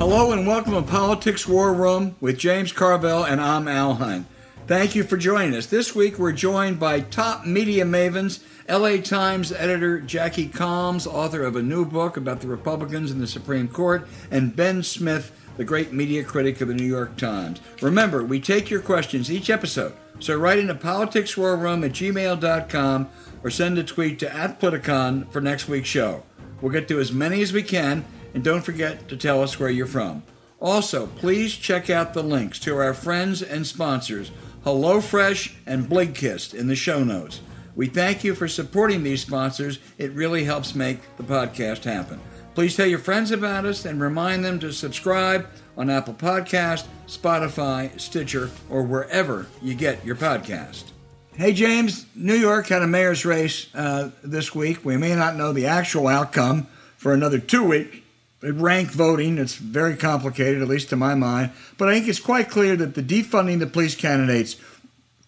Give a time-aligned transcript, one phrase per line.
[0.00, 4.26] Hello and welcome to Politics War Room with James Carville and I'm Al Hunt.
[4.66, 5.66] Thank you for joining us.
[5.66, 11.54] This week we're joined by top media mavens, LA Times editor Jackie Calmes, author of
[11.54, 15.92] a new book about the Republicans in the Supreme Court, and Ben Smith, the great
[15.92, 17.60] media critic of the New York Times.
[17.82, 23.10] Remember, we take your questions each episode, so write into politicswarroom at gmail.com
[23.44, 26.22] or send a tweet to at Politicon for next week's show.
[26.62, 29.70] We'll get to as many as we can and don't forget to tell us where
[29.70, 30.22] you're from.
[30.60, 34.30] Also, please check out the links to our friends and sponsors,
[34.64, 37.40] HelloFresh and Blinkist, in the show notes.
[37.74, 39.78] We thank you for supporting these sponsors.
[39.96, 42.20] It really helps make the podcast happen.
[42.54, 47.98] Please tell your friends about us and remind them to subscribe on Apple Podcast, Spotify,
[47.98, 50.84] Stitcher, or wherever you get your podcast.
[51.32, 54.84] Hey, James, New York had a mayor's race uh, this week.
[54.84, 56.66] We may not know the actual outcome
[56.98, 57.96] for another two weeks,
[58.42, 59.38] rank voting.
[59.38, 61.52] It's very complicated, at least to my mind.
[61.78, 64.56] But I think it's quite clear that the defunding the police candidates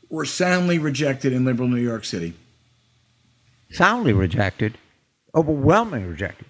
[0.09, 2.35] were soundly rejected in liberal New York City.
[3.71, 4.77] Soundly rejected,
[5.35, 6.47] overwhelmingly rejected.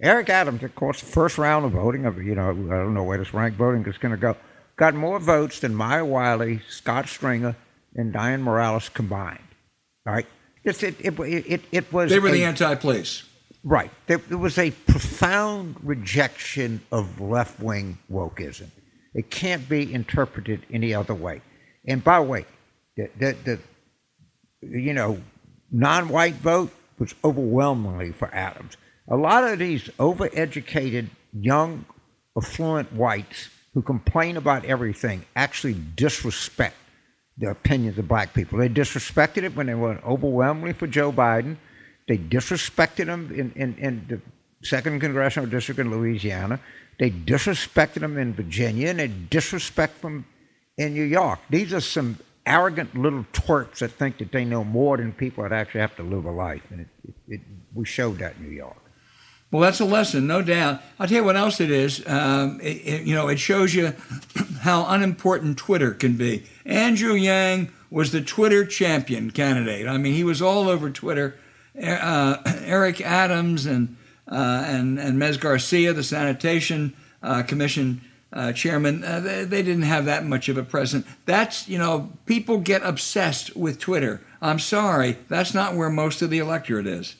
[0.00, 3.02] Eric Adams, of course, the first round of voting, of you know, I don't know
[3.02, 4.36] where this rank voting is going to go,
[4.76, 7.56] got more votes than Maya Wiley, Scott Stringer,
[7.94, 9.40] and Dianne Morales combined.
[10.06, 10.26] All right,
[10.64, 12.10] it, it, it, it, it was.
[12.10, 13.24] They were the anti-police.
[13.62, 13.90] Right.
[14.06, 18.68] There, there was a profound rejection of left wing wokeism.
[19.14, 21.42] It can't be interpreted any other way.
[21.86, 22.46] And by the way,
[22.96, 23.58] the, the, the
[24.62, 25.20] you know,
[25.70, 28.76] non white vote was overwhelmingly for Adams.
[29.08, 31.84] A lot of these overeducated, young,
[32.36, 36.76] affluent whites who complain about everything actually disrespect
[37.38, 38.58] the opinions of black people.
[38.58, 41.56] They disrespected it when they went overwhelmingly for Joe Biden
[42.10, 44.20] they disrespected him in, in, in the
[44.66, 46.58] second congressional district in Louisiana.
[46.98, 50.26] They disrespected him in Virginia, and they disrespect him
[50.76, 51.38] in New York.
[51.50, 55.52] These are some arrogant little twerps that think that they know more than people that
[55.52, 56.68] actually have to live a life.
[56.72, 57.40] And it, it, it,
[57.74, 58.82] we showed that in New York.
[59.52, 60.82] Well, that's a lesson, no doubt.
[60.98, 62.04] I'll tell you what else it is.
[62.08, 63.94] Um, you know, it shows you
[64.62, 66.42] how unimportant Twitter can be.
[66.66, 69.86] Andrew Yang was the Twitter champion candidate.
[69.86, 71.36] I mean, he was all over Twitter
[71.78, 73.96] uh, Eric Adams and
[74.28, 78.00] uh, and and Mez Garcia, the sanitation uh, commission
[78.32, 81.04] uh, chairman, uh, they, they, didn't have that much of a presence.
[81.26, 84.20] That's you know people get obsessed with Twitter.
[84.40, 87.16] I'm sorry, that's not where most of the electorate is.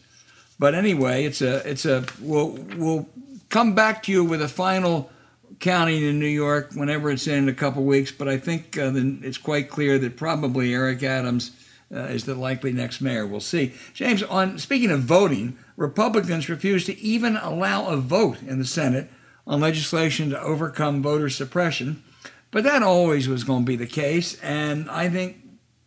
[0.59, 3.09] But anyway, it's a it's a we'll we'll
[3.49, 5.11] come back to you with a final
[5.59, 8.13] counting in New York whenever it's in, in a couple weeks.
[8.13, 11.51] But I think uh, it's quite clear that probably Eric Adams
[11.95, 13.27] uh, is the likely next mayor.
[13.27, 13.75] We'll see.
[13.95, 19.11] James, on speaking of voting, Republicans refused to even allow a vote in the Senate
[19.47, 22.03] on legislation to overcome voter suppression.
[22.51, 25.37] But that always was going to be the case, and I think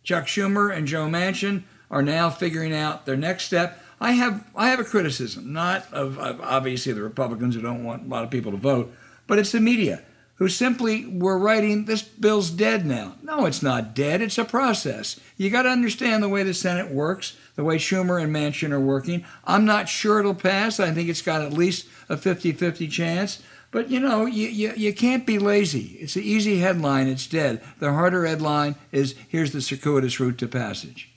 [0.02, 3.80] Chuck Schumer and Joe Manchin are now figuring out their next step.
[4.00, 8.06] I have I have a criticism, not of, of obviously the Republicans who don't want
[8.06, 8.94] a lot of people to vote,
[9.26, 10.02] but it's the media
[10.36, 13.14] who simply were writing, this bill's dead now.
[13.22, 14.20] No, it's not dead.
[14.20, 15.20] It's a process.
[15.36, 18.80] You got to understand the way the Senate works, the way Schumer and Manchin are
[18.80, 19.24] working.
[19.44, 20.80] I'm not sure it'll pass.
[20.80, 23.42] I think it's got at least a 50 50 chance.
[23.70, 25.98] But you know, you, you, you can't be lazy.
[26.00, 27.60] It's an easy headline, it's dead.
[27.80, 31.10] The harder headline is here's the circuitous route to passage.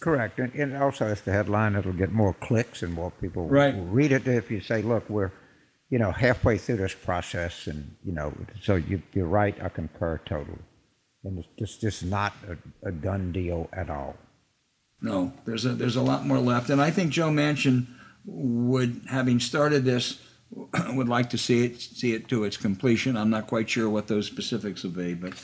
[0.00, 0.38] Correct.
[0.38, 3.74] And, and also, it's the headline that'll get more clicks and more people right.
[3.74, 5.32] will read it if you say, look, we're
[5.94, 9.56] you know, halfway through this process, and you know, so you, you're right.
[9.62, 10.58] I concur totally,
[11.22, 14.16] and it's just just not a, a done deal at all.
[15.00, 17.86] No, there's a there's a lot more left, and I think Joe Manchin
[18.24, 20.20] would, having started this,
[20.88, 23.16] would like to see it see it to its completion.
[23.16, 25.34] I'm not quite sure what those specifics will be, but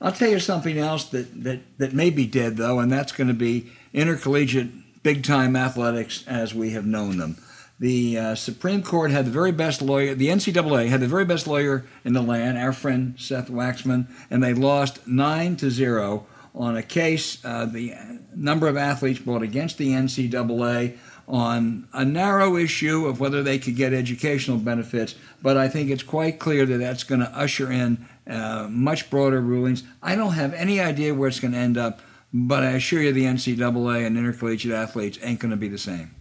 [0.00, 3.28] I'll tell you something else that that that may be dead though, and that's going
[3.28, 7.36] to be intercollegiate big time athletics as we have known them
[7.80, 11.46] the uh, Supreme Court had the very best lawyer, the NCAA had the very best
[11.46, 16.76] lawyer in the land, our friend Seth Waxman, and they lost 9 to 0 on
[16.76, 17.94] a case, uh, the
[18.34, 20.98] number of athletes brought against the NCAA
[21.28, 25.14] on a narrow issue of whether they could get educational benefits.
[25.40, 29.40] But I think it's quite clear that that's going to usher in uh, much broader
[29.40, 29.84] rulings.
[30.02, 32.00] I don't have any idea where it's going to end up,
[32.32, 36.14] but I assure you the NCAA and intercollegiate athletes ain't going to be the same.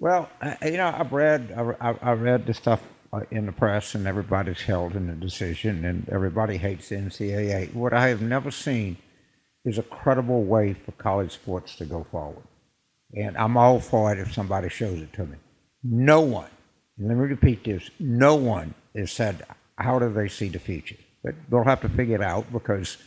[0.00, 0.28] Well,
[0.62, 4.62] you know, I've read I, I read the stuff uh, in the press, and everybody's
[4.62, 7.74] held in the decision, and everybody hates the NCAA.
[7.74, 8.98] What I have never seen
[9.64, 12.46] is a credible way for college sports to go forward,
[13.14, 15.36] and I'm all for it if somebody shows it to me.
[15.82, 16.50] No one,
[16.98, 19.44] let me repeat this: no one has said,
[19.76, 20.96] how do they see the future?
[21.22, 22.98] But they'll have to figure it out because,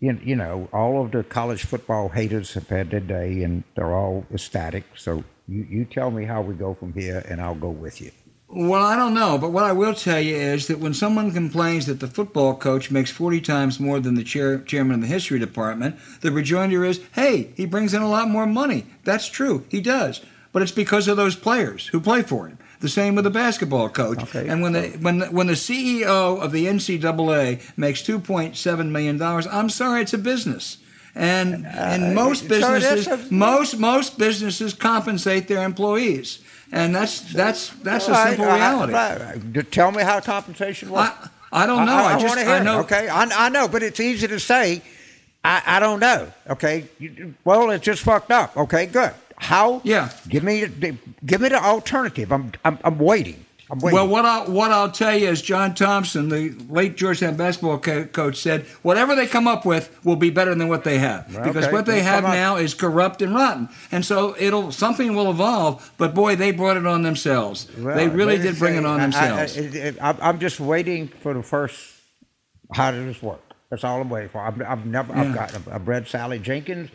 [0.00, 3.94] you, you know, all of the college football haters have had their day and they're
[3.94, 4.84] all ecstatic.
[4.96, 8.10] So you, you tell me how we go from here and I'll go with you.
[8.54, 11.86] Well, I don't know, but what I will tell you is that when someone complains
[11.86, 15.38] that the football coach makes 40 times more than the chair, chairman of the history
[15.38, 18.84] department, the rejoinder is, hey, he brings in a lot more money.
[19.04, 20.20] That's true, he does.
[20.52, 22.58] But it's because of those players who play for him.
[22.80, 24.22] The same with the basketball coach.
[24.24, 24.46] Okay.
[24.48, 29.46] And when the when the, when the CEO of the NCAA makes 2.7 million dollars,
[29.46, 30.78] I'm sorry, it's a business.
[31.14, 36.40] And and uh, most businesses, so most most businesses compensate their employees
[36.72, 38.94] and that's that's that's a simple reality.
[38.94, 41.28] I, I, tell me how compensation works.
[41.52, 41.92] I, I don't know.
[41.92, 42.80] I, just I know.
[42.80, 44.82] It, okay, I, know, but it's easy to say.
[45.44, 46.32] I, I don't know.
[46.48, 46.86] Okay,
[47.44, 48.56] well, it's just fucked up.
[48.56, 49.12] Okay, good.
[49.36, 49.82] How?
[49.84, 50.10] Yeah.
[50.28, 50.66] Give me
[51.26, 52.32] give me the alternative.
[52.32, 53.44] I'm I'm, I'm waiting.
[53.80, 58.04] Well, what I'll, what I'll tell you is John Thompson, the late Georgetown basketball co-
[58.04, 61.70] coach, said whatever they come up with will be better than what they have because
[61.72, 65.90] what they have now is corrupt and rotten, and so it'll something will evolve.
[65.96, 67.68] But boy, they brought it on themselves.
[67.78, 69.56] Well, they really did bring it on themselves.
[70.00, 71.78] I, am just waiting for the first.
[72.74, 73.40] How does this work?
[73.70, 74.40] That's all I'm waiting for.
[74.40, 75.14] I've, I've never.
[75.14, 75.22] Yeah.
[75.22, 75.72] I've got.
[75.72, 76.90] I've read Sally Jenkins.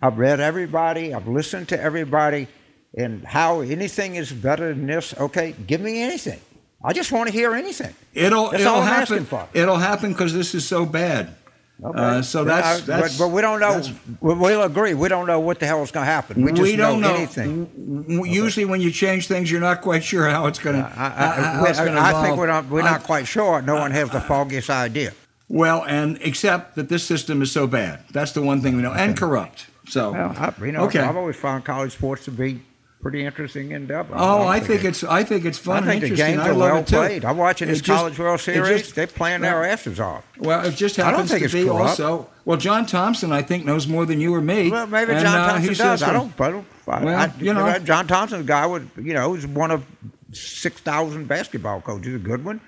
[0.00, 1.12] I've read everybody.
[1.12, 2.48] I've listened to everybody
[2.94, 5.14] and how anything is better than this.
[5.18, 6.40] Okay, give me anything.
[6.84, 7.94] I just want to hear anything.
[8.14, 9.26] It'll that's it'll happen.
[9.54, 11.34] It'll happen because this is so bad.
[11.82, 11.98] Okay.
[11.98, 13.82] Uh, so that's, that's but, but, we don't know.
[14.20, 14.94] We'll agree.
[14.94, 16.42] We don't know what the hell is going to happen.
[16.42, 18.24] We, we don't know, know, anything.
[18.24, 18.70] Usually, okay.
[18.70, 20.82] when you change things, you're not quite sure how it's going to.
[20.96, 22.68] I, I, I, I think we're not.
[22.68, 23.62] We're not quite sure.
[23.62, 25.12] No one has the foggiest idea.
[25.48, 28.04] Well, and except that this system is so bad.
[28.12, 29.66] That's the one thing we know, and corrupt.
[29.88, 31.00] So, well, I, you know, okay.
[31.00, 32.60] I've always found college sports to be
[33.02, 34.14] pretty interesting endeavor.
[34.16, 35.84] Oh, I think it's I think it's fun.
[35.84, 37.24] I think the games are well played.
[37.24, 38.82] I'm watching this College World Series.
[38.82, 40.24] Just, They're playing well, their asses off.
[40.38, 42.28] Well, it just happens to be also.
[42.44, 44.70] Well, John Thompson, I think, knows more than you or me.
[44.70, 46.02] Well, maybe and, John uh, Thompson does.
[46.02, 46.40] I don't.
[46.40, 46.66] I don't.
[46.88, 49.84] I, well, I, you know, John Thompson's guy was, you know, he's one of
[50.32, 52.60] six thousand basketball coaches, a good one.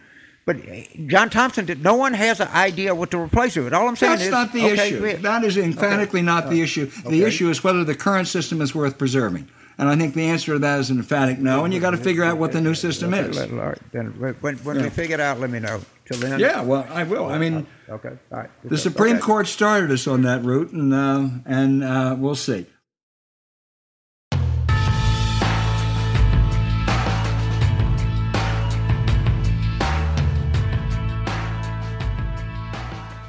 [0.46, 1.82] But eh, John Thompson did.
[1.82, 3.72] No one has an idea what to replace it with.
[3.72, 5.16] All I'm saying That's is not the okay, issue.
[5.22, 6.26] That is emphatically okay.
[6.26, 6.86] not the uh, issue.
[6.86, 7.22] The okay.
[7.22, 9.48] issue is whether the current system is worth preserving.
[9.76, 11.64] And I think the answer to that is an emphatic no.
[11.64, 13.36] And you got to figure out what the new system is.
[13.50, 13.78] Right.
[13.92, 14.82] Then when, when yeah.
[14.82, 15.80] we figure it out, let me know.
[16.04, 16.38] Till then.
[16.38, 16.60] Yeah.
[16.62, 17.26] Well, I will.
[17.26, 17.66] I mean.
[17.88, 18.12] Okay.
[18.30, 18.50] All right.
[18.62, 19.22] The Supreme okay.
[19.22, 22.66] Court started us on that route, and uh, and uh, we'll see.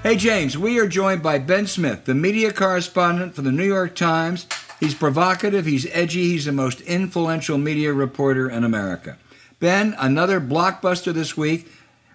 [0.03, 3.95] Hey, James, we are joined by Ben Smith, the media correspondent for the New York
[3.95, 4.45] Times
[4.79, 9.17] He's provocative, he's edgy, he's the most influential media reporter in America.
[9.59, 11.71] Ben, another blockbuster this week.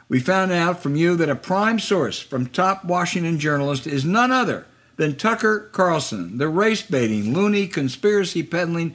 [0.09, 4.31] We found out from you that a prime source from top Washington journalist is none
[4.31, 4.67] other
[4.97, 8.95] than Tucker Carlson, the race baiting, loony, conspiracy peddling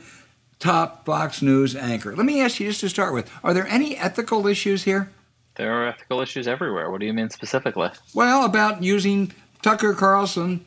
[0.60, 2.16] top Fox News anchor.
[2.16, 5.10] Let me ask you just to start with are there any ethical issues here?
[5.56, 6.92] There are ethical issues everywhere.
[6.92, 7.90] What do you mean specifically?
[8.14, 9.34] Well, about using
[9.66, 10.64] Tucker Carlson,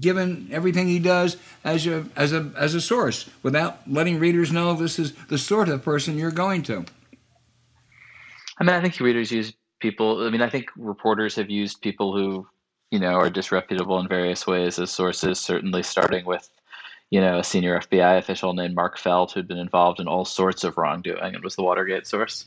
[0.00, 4.74] given everything he does as a as a as a source, without letting readers know
[4.74, 6.84] this is the sort of person you're going to.
[8.58, 10.26] I mean, I think readers use people.
[10.26, 12.48] I mean, I think reporters have used people who,
[12.90, 15.38] you know, are disreputable in various ways as sources.
[15.38, 16.50] Certainly, starting with,
[17.10, 20.64] you know, a senior FBI official named Mark Felt who'd been involved in all sorts
[20.64, 22.46] of wrongdoing and was the Watergate source.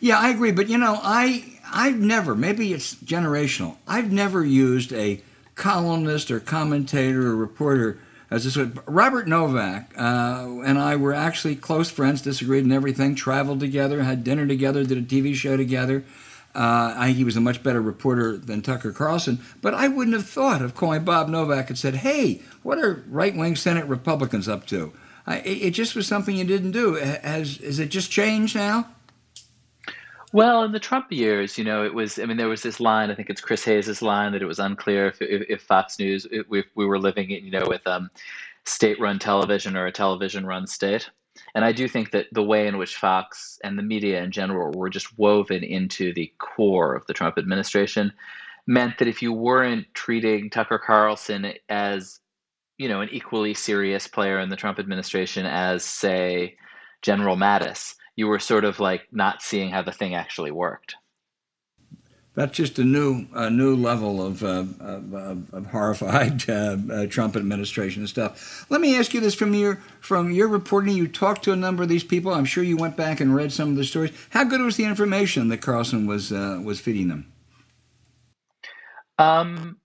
[0.00, 3.76] Yeah, I agree, but you know, I I've never, maybe it's generational.
[3.86, 5.22] I've never used a
[5.54, 7.98] columnist or commentator or reporter
[8.30, 8.56] as this.
[8.86, 14.24] Robert Novak uh, and I were actually close friends, disagreed in everything, traveled together, had
[14.24, 16.04] dinner together, did a TV show together.
[16.52, 20.16] Uh, I think he was a much better reporter than Tucker Carlson, but I wouldn't
[20.16, 24.66] have thought of calling Bob Novak and said, "Hey, what are right-wing Senate Republicans up
[24.66, 24.92] to?"
[25.28, 26.94] I, it just was something you didn't do.
[26.94, 28.88] Has it just changed now?
[30.32, 32.18] Well, in the Trump years, you know, it was.
[32.18, 33.10] I mean, there was this line.
[33.10, 36.26] I think it's Chris Hayes's line that it was unclear if, if, if Fox News,
[36.30, 38.10] if we, we were living, in, you know, with um,
[38.64, 41.10] state-run television or a television-run state.
[41.54, 44.70] And I do think that the way in which Fox and the media in general
[44.72, 48.12] were just woven into the core of the Trump administration
[48.66, 52.20] meant that if you weren't treating Tucker Carlson as,
[52.78, 56.56] you know, an equally serious player in the Trump administration as, say,
[57.02, 60.94] General Mattis, you were sort of like not seeing how the thing actually worked.
[62.34, 67.34] that's just a new a new level of, uh, of, of, horrified uh, uh, Trump
[67.34, 68.66] administration and stuff.
[68.68, 71.82] Let me ask you this: from your from your reporting, you talked to a number
[71.82, 72.34] of these people.
[72.34, 74.12] I'm sure you went back and read some of the stories.
[74.28, 77.32] How good was the information that Carlson was uh, was feeding them?
[79.18, 79.78] Um,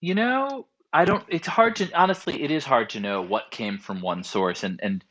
[0.00, 1.24] you know, I don't.
[1.28, 2.42] It's hard to honestly.
[2.42, 5.04] It is hard to know what came from one source, and and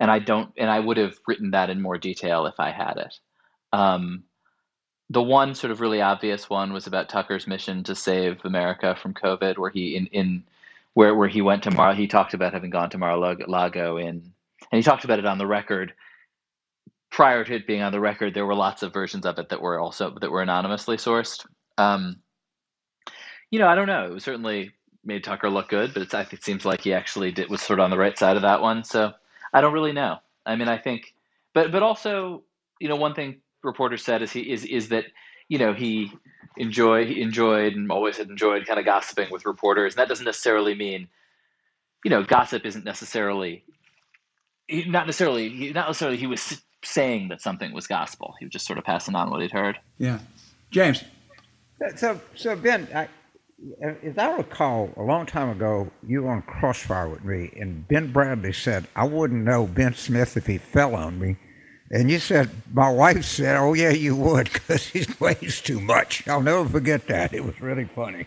[0.00, 0.50] and I don't.
[0.56, 3.18] And I would have written that in more detail if I had it.
[3.72, 4.24] Um,
[5.10, 9.14] the one sort of really obvious one was about Tucker's mission to save America from
[9.14, 10.44] COVID, where he in in
[10.94, 11.94] where where he went to Mar.
[11.94, 14.32] He talked about having gone to Mar-a-Lago in, and
[14.72, 15.92] he talked about it on the record.
[17.10, 19.62] Prior to it being on the record, there were lots of versions of it that
[19.62, 21.46] were also that were anonymously sourced.
[21.78, 22.16] Um,
[23.50, 24.06] you know, I don't know.
[24.06, 24.72] It was certainly
[25.04, 27.90] made Tucker look good, but it seems like he actually did was sort of on
[27.90, 28.82] the right side of that one.
[28.82, 29.12] So
[29.54, 30.18] I don't really know.
[30.44, 31.14] I mean, I think,
[31.54, 32.42] but but also,
[32.80, 35.06] you know, one thing reporter said is he is is that
[35.48, 36.12] you know he
[36.56, 39.94] enjoy he enjoyed and always had enjoyed kind of gossiping with reporters.
[39.94, 41.08] And that doesn't necessarily mean,
[42.04, 43.64] you know, gossip isn't necessarily
[44.70, 48.34] not necessarily not necessarily he was saying that something was gospel.
[48.38, 49.78] He was just sort of passing on what he'd heard.
[49.98, 50.18] Yeah,
[50.70, 51.04] James.
[51.96, 53.08] So so Ben, I,
[54.02, 58.12] as I recall, a long time ago, you were on Crossfire with me, and Ben
[58.12, 61.36] Bradlee said, I wouldn't know Ben Smith if he fell on me.
[61.90, 66.26] And you said, my wife said, oh, yeah, you would, because he weighs too much.
[66.26, 67.32] I'll never forget that.
[67.32, 68.26] It was really funny.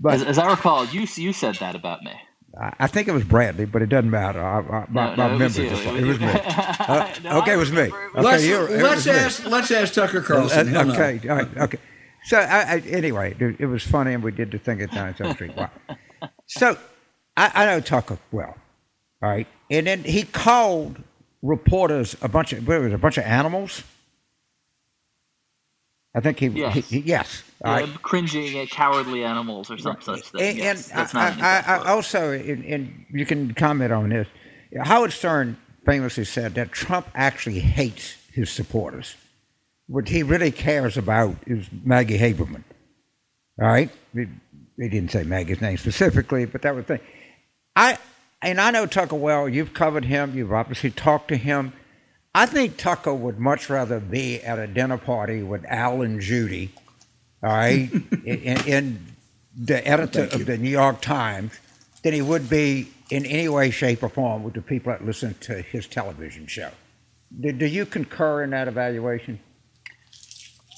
[0.00, 2.12] But as, as I recall, you, you said that about me.
[2.54, 4.44] I think it was Bradlee, but it doesn't matter.
[4.44, 6.26] I, I, my, no, no, it, was it, was it was me.
[6.82, 7.82] Uh, no, okay, it was me.
[7.82, 9.44] Okay, let's, let's ask.
[9.44, 9.50] Me.
[9.50, 10.76] Let's ask Tucker Carlson.
[10.76, 11.78] Uh, okay, all right, okay.
[12.24, 15.56] So I, I, anyway, it was funny, and we did the thing at Seventh Street.
[15.56, 15.70] Wow.
[16.46, 16.78] So
[17.36, 18.56] I, I know Tucker well,
[19.22, 21.02] all right, and then he called
[21.42, 23.82] reporters a bunch of what was it, a bunch of animals.
[26.14, 27.42] I think he yes, he, he, yes.
[27.64, 28.02] Yeah, right.
[28.02, 30.42] cringing at cowardly animals or some such thing.
[30.42, 34.28] And, yes, and I, I, I also, and, and you can comment on this.
[34.84, 39.16] Howard Stern famously said that Trump actually hates his supporters
[39.92, 42.64] what he really cares about is Maggie Haberman.
[43.60, 43.90] All right?
[44.14, 44.26] He,
[44.78, 47.06] didn't say Maggie's name specifically, but that was the thing.
[47.76, 47.98] I,
[48.40, 49.46] and I know Tucker well.
[49.46, 50.34] You've covered him.
[50.34, 51.74] You've obviously talked to him.
[52.34, 56.72] I think Tucker would much rather be at a dinner party with Al and Judy,
[57.42, 57.90] all right,
[58.24, 59.06] in, in,
[59.54, 61.52] the editor of the New York Times,
[62.02, 65.34] than he would be in any way, shape, or form with the people that listen
[65.40, 66.70] to his television show.
[67.38, 69.38] Do, do you concur in that evaluation?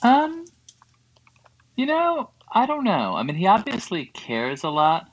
[0.05, 0.45] Um,
[1.77, 3.15] you know, I don't know.
[3.17, 5.11] I mean, he obviously cares a lot.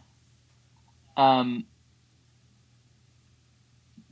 [1.18, 1.66] Um,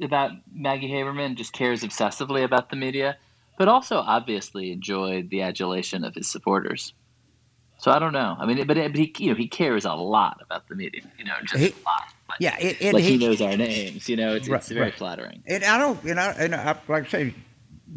[0.01, 3.17] about Maggie Haberman, just cares obsessively about the media,
[3.57, 6.93] but also obviously enjoyed the adulation of his supporters.
[7.77, 8.35] So I don't know.
[8.39, 11.01] I mean, but, but he, you know, he cares a lot about the media.
[11.17, 12.13] You know, just he, a lot.
[12.29, 14.07] Like, yeah, it, like he, he, knows our names.
[14.07, 14.93] You know, it's, right, it's very right.
[14.93, 15.43] flattering.
[15.47, 17.33] And I don't, you know, and I, like I say,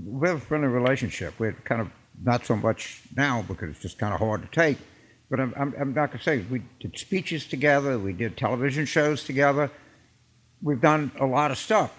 [0.05, 1.35] we have a friendly relationship.
[1.39, 4.79] We're kind of not so much now because it's just kind of hard to take.
[5.31, 8.85] But I'm, I'm, I'm not going to say we did speeches together, we did television
[8.85, 9.71] shows together,
[10.61, 11.93] we've done a lot of stuff.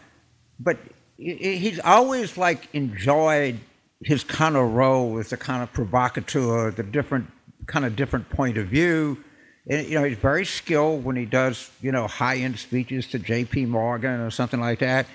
[0.59, 0.77] But
[1.17, 3.59] he's always like enjoyed
[4.01, 7.27] his kind of role as a kind of provocateur, the different
[7.65, 9.23] kind of different point of view.
[9.67, 13.19] And, you know, he's very skilled when he does, you know, high end speeches to
[13.19, 13.65] J.P.
[13.65, 15.07] Morgan or something like that.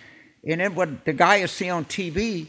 [0.47, 2.47] And then what the guy you see on TV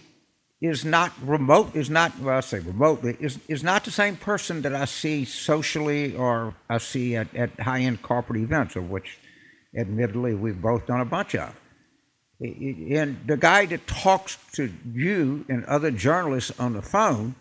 [0.61, 4.61] is not remote, is not, well, I say remotely, is, is not the same person
[4.63, 9.17] that I see socially or I see at, at high end corporate events, of which
[9.77, 11.55] admittedly we've both done a bunch of.
[12.41, 17.35] And the guy that talks to you and other journalists on the phone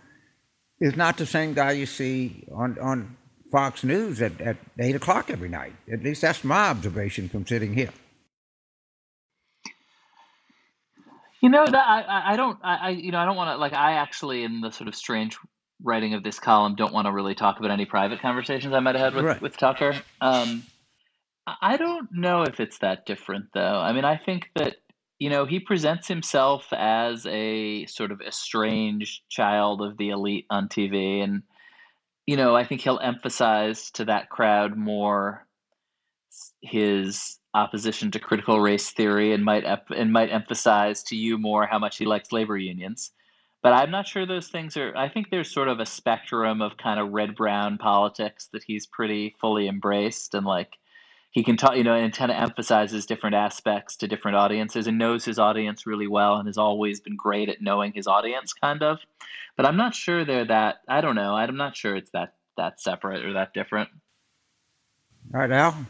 [0.80, 3.16] is not the same guy you see on, on
[3.50, 5.72] Fox News at, at 8 o'clock every night.
[5.90, 7.90] At least that's my observation from sitting here.
[11.40, 13.92] You know that I, I don't I, you know I don't want to like I
[13.92, 15.36] actually in the sort of strange
[15.82, 18.96] writing of this column don't want to really talk about any private conversations I might
[18.96, 19.40] have had with right.
[19.40, 19.94] with Tucker.
[20.20, 20.64] Um,
[21.62, 23.78] I don't know if it's that different though.
[23.78, 24.76] I mean, I think that
[25.18, 30.68] you know he presents himself as a sort of estranged child of the elite on
[30.68, 31.42] TV, and
[32.26, 35.46] you know I think he'll emphasize to that crowd more
[36.62, 41.66] his opposition to critical race theory and might ep- and might emphasize to you more
[41.66, 43.12] how much he likes labor unions.
[43.62, 44.96] But I'm not sure those things are.
[44.96, 48.86] I think there's sort of a spectrum of kind of red brown politics that he's
[48.86, 50.78] pretty fully embraced, and like,
[51.30, 54.96] he can talk, you know, and kind of emphasizes different aspects to different audiences and
[54.96, 58.82] knows his audience really well and has always been great at knowing his audience, kind
[58.82, 58.98] of.
[59.56, 60.76] But I'm not sure they're that.
[60.88, 61.34] I don't know.
[61.34, 63.88] I'm not sure it's that that separate or that different.
[65.34, 65.86] All right, Al.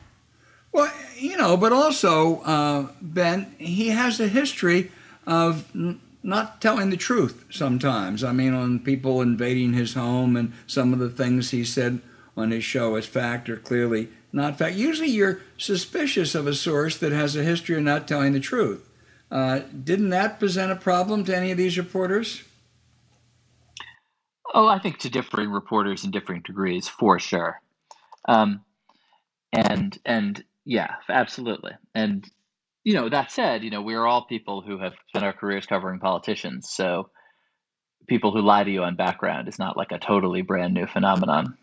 [0.73, 4.91] Well, you know, but also uh, Ben, he has a history
[5.27, 8.23] of n- not telling the truth sometimes.
[8.23, 12.01] I mean, on people invading his home and some of the things he said
[12.37, 14.77] on his show as fact or clearly not fact.
[14.77, 18.89] Usually you're suspicious of a source that has a history of not telling the truth.
[19.31, 22.43] Uh, didn't that present a problem to any of these reporters?
[24.55, 27.61] Oh, I think to differing reporters in different degrees, for sure.
[28.27, 28.65] Um,
[29.53, 31.73] and and yeah, absolutely.
[31.95, 32.31] And
[32.85, 35.67] you know, that said, you know, we are all people who have spent our careers
[35.67, 36.69] covering politicians.
[36.71, 37.11] So
[38.07, 41.57] people who lie to you on background is not like a totally brand new phenomenon.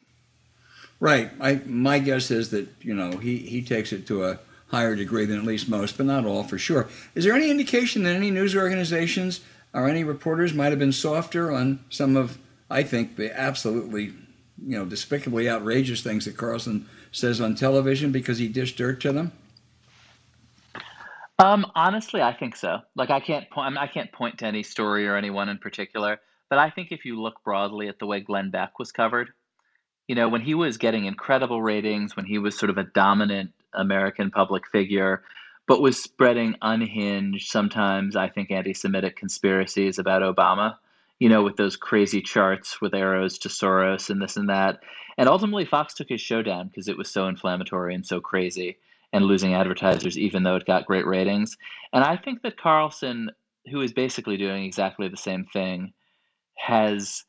[1.00, 1.30] Right.
[1.40, 5.26] I my guess is that you know he he takes it to a higher degree
[5.26, 6.88] than at least most, but not all for sure.
[7.14, 11.52] Is there any indication that any news organizations or any reporters might have been softer
[11.52, 12.40] on some of
[12.72, 14.14] I think the absolutely
[14.58, 19.12] you know despicably outrageous things that Carlson says on television because he dished dirt to
[19.12, 19.32] them?
[21.38, 22.80] Um, honestly, I think so.
[22.96, 26.20] Like I can't point I can't point to any story or anyone in particular,
[26.50, 29.30] but I think if you look broadly at the way Glenn Beck was covered,
[30.08, 33.52] you know, when he was getting incredible ratings, when he was sort of a dominant
[33.74, 35.24] American public figure,
[35.68, 40.76] but was spreading unhinged, sometimes I think anti Semitic conspiracies about Obama,
[41.20, 44.80] you know, with those crazy charts with arrows to Soros and this and that.
[45.18, 48.78] And ultimately, Fox took his show down because it was so inflammatory and so crazy
[49.14, 51.58] and losing advertisers, even though it got great ratings.
[51.94, 53.32] And I think that Carlson,
[53.72, 55.94] who is basically doing exactly the same thing,
[56.58, 57.24] has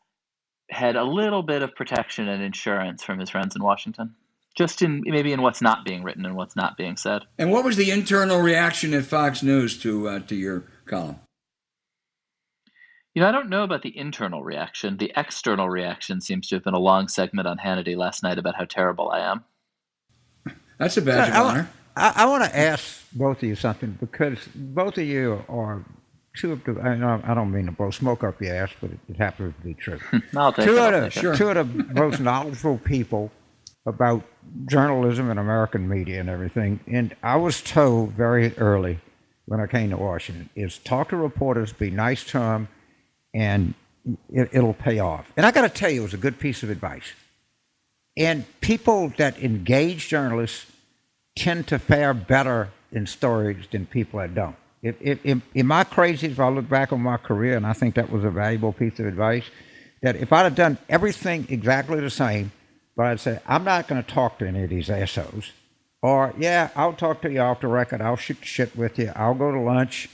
[0.68, 4.16] had a little bit of protection and insurance from his friends in Washington.
[4.56, 7.22] Just in maybe in what's not being written and what's not being said.
[7.38, 11.20] And what was the internal reaction at Fox News to uh, to your column?
[13.16, 14.98] You know, I don't know about the internal reaction.
[14.98, 18.56] The external reaction seems to have been a long segment on Hannity last night about
[18.56, 19.42] how terrible I am.
[20.78, 21.70] That's a badge of honor.
[21.96, 25.82] I, I want to ask both of you something because both of you are
[26.36, 28.90] two of the, I, know, I don't mean to blow smoke up your ass, but
[28.90, 29.98] it, it happens to be true.
[30.36, 31.36] I'll take two it, of the, take it.
[31.36, 33.32] two of the most knowledgeable people
[33.86, 34.24] about
[34.66, 36.80] journalism and American media and everything.
[36.86, 38.98] And I was told very early
[39.46, 42.68] when I came to Washington is talk to reporters, be nice to them,
[43.36, 43.74] and
[44.32, 45.30] it, it'll pay off.
[45.36, 47.12] And I got to tell you, it was a good piece of advice.
[48.16, 50.72] And people that engage journalists
[51.36, 54.56] tend to fare better in stories than people that don't.
[54.82, 57.74] If, if, if, am I crazy if I look back on my career and I
[57.74, 59.44] think that was a valuable piece of advice?
[60.00, 62.52] That if I'd have done everything exactly the same,
[62.96, 65.52] but I'd say, I'm not going to talk to any of these assholes.
[66.00, 68.00] Or, yeah, I'll talk to you off the record.
[68.00, 69.12] I'll shoot shit with you.
[69.14, 70.08] I'll go to lunch.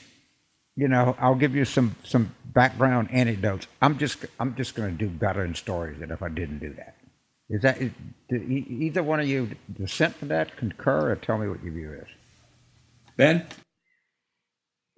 [0.77, 3.67] You know, I'll give you some, some background anecdotes.
[3.81, 6.73] I'm just, I'm just going to do better in stories than if I didn't do
[6.75, 6.97] that.
[7.51, 7.91] Is that, is,
[8.31, 11.75] do e- either one of you dissent to that, concur, or tell me what your
[11.75, 12.09] view is?
[13.17, 13.47] Ben?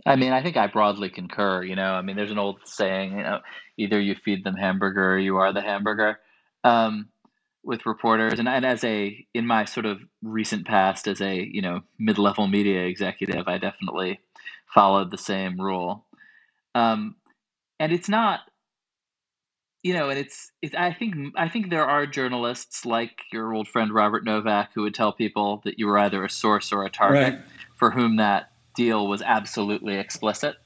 [0.06, 1.64] I mean, I think I broadly concur.
[1.64, 3.40] You know, I mean, there's an old saying, you know,
[3.76, 6.20] either you feed them hamburger or you are the hamburger.
[6.62, 7.08] Um,
[7.64, 11.62] with reporters, and, and as a in my sort of recent past as a you
[11.62, 14.20] know mid-level media executive, I definitely
[14.72, 16.04] followed the same rule.
[16.74, 17.16] Um,
[17.78, 18.40] and it's not,
[19.82, 23.68] you know, and it's, it's I think I think there are journalists like your old
[23.68, 26.90] friend Robert Novak who would tell people that you were either a source or a
[26.90, 27.42] target, Right.
[27.74, 30.56] for whom that deal was absolutely explicit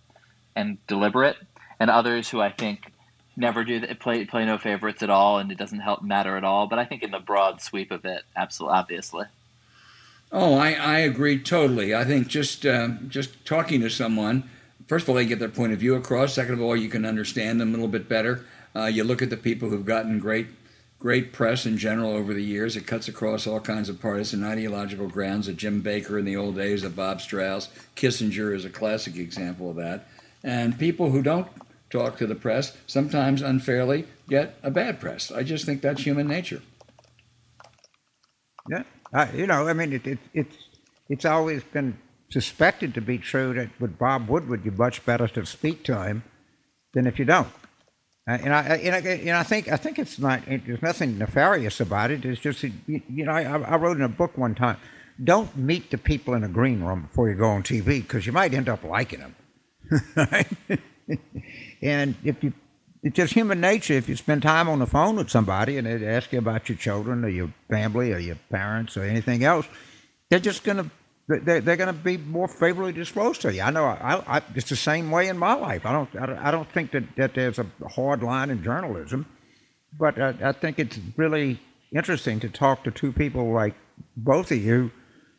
[0.55, 1.37] and deliberate,
[1.81, 2.93] and others who I think
[3.37, 6.45] never do that, play play no favorites at all, and it doesn't help matter at
[6.45, 6.67] all.
[6.69, 9.27] But I think in the broad sweep of it, absolutely, obviously.
[10.31, 11.95] Oh, I, I agree totally.
[11.95, 14.49] I think just uh, just talking to someone,
[14.87, 16.35] first of all, they get their point of view across.
[16.35, 18.45] Second of all, you can understand them a little bit better.
[18.77, 20.49] Uh, you look at the people who've gotten great
[20.99, 22.77] great press in general over the years.
[22.77, 25.47] It cuts across all kinds of partisan ideological grounds.
[25.49, 29.71] A Jim Baker in the old days, a Bob Strauss, Kissinger is a classic example
[29.71, 30.09] of that.
[30.43, 31.47] And people who don't
[31.91, 35.31] talk to the press sometimes unfairly get a bad press.
[35.31, 36.63] I just think that's human nature.
[38.69, 38.83] Yeah,
[39.13, 40.57] I, you know, I mean, it, it, it's
[41.09, 41.99] it's always been
[42.31, 46.23] suspected to be true that with Bob Woodward, you're much better to speak to him
[46.93, 47.49] than if you don't.
[48.29, 50.47] Uh, and I, and I, and I think I think it's not.
[50.47, 52.25] It, there's nothing nefarious about it.
[52.25, 54.77] It's just, you, you know, I, I wrote in a book one time.
[55.23, 58.33] Don't meet the people in a green room before you go on TV because you
[58.33, 59.35] might end up liking them.
[61.83, 62.53] and if you,
[63.03, 63.95] it's just human nature.
[63.95, 66.79] If you spend time on the phone with somebody and they ask you about your
[66.79, 69.67] children or your family or your parents or anything else,
[70.31, 70.91] they're just going to
[71.29, 73.61] they're, they're going to be more favorably disposed to you.
[73.61, 75.85] I know I, I, it's the same way in my life.
[75.85, 79.27] I don't I don't think that, that there's a hard line in journalism,
[79.99, 81.61] but I, I think it's really
[81.95, 83.75] interesting to talk to two people like
[84.17, 84.91] both of you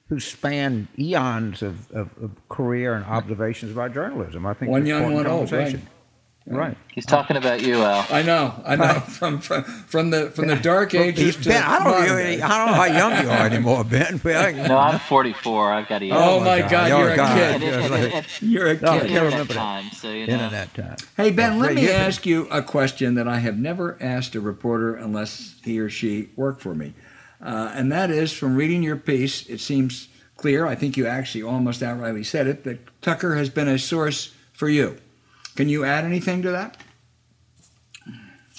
[0.10, 4.46] who span eons of, of, of career and observations about journalism.
[4.46, 5.80] I think one young, one old, right?
[6.50, 6.76] Right.
[6.92, 8.08] He's talking about you, Al.
[8.10, 8.60] I know.
[8.66, 9.00] I know.
[9.20, 12.68] From from from the from the dark ages to ben, I don't, really, I don't
[12.68, 14.20] know how young you are anymore, Ben.
[14.24, 15.72] no, I'm 44.
[15.72, 16.10] I've got a.
[16.12, 16.88] Oh my God, God.
[16.90, 18.26] you're, a kid.
[18.42, 18.82] you're a kid.
[18.82, 20.34] No, internet time, so you know.
[20.34, 20.98] Internet time.
[21.16, 24.96] Hey Ben, let me ask you a question that I have never asked a reporter
[24.96, 26.96] unless he or she worked for me,
[27.42, 29.48] uh, and that is from reading your piece.
[29.48, 30.66] It seems clear.
[30.66, 34.68] I think you actually almost outrightly said it that Tucker has been a source for
[34.68, 34.98] you.
[35.56, 36.78] Can you add anything to that?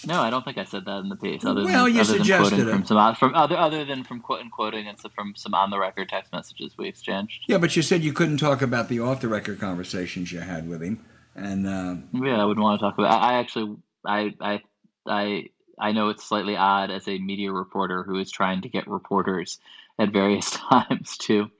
[0.06, 1.44] No, I don't think I said that in the piece.
[1.44, 2.72] Other well, than, you other suggested than it.
[2.72, 5.78] From some, from other, other than from quote and quoting and from some on the
[5.78, 7.44] record text messages we exchanged.
[7.46, 10.68] Yeah, but you said you couldn't talk about the off the record conversations you had
[10.68, 13.10] with him, and uh, yeah, I wouldn't want to talk about.
[13.10, 13.76] I, I actually,
[14.06, 14.62] I, I,
[15.06, 15.44] I,
[15.78, 19.58] I know it's slightly odd as a media reporter who is trying to get reporters
[19.98, 21.50] at various times to,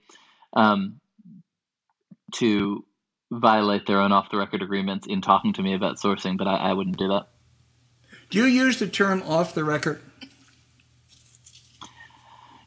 [0.53, 0.99] um,
[2.33, 2.85] to
[3.31, 6.57] violate their own off the record agreements in talking to me about sourcing, but I,
[6.57, 7.27] I wouldn't do that.
[8.29, 10.01] Do you use the term off the record?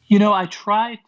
[0.07, 0.99] You know, I try.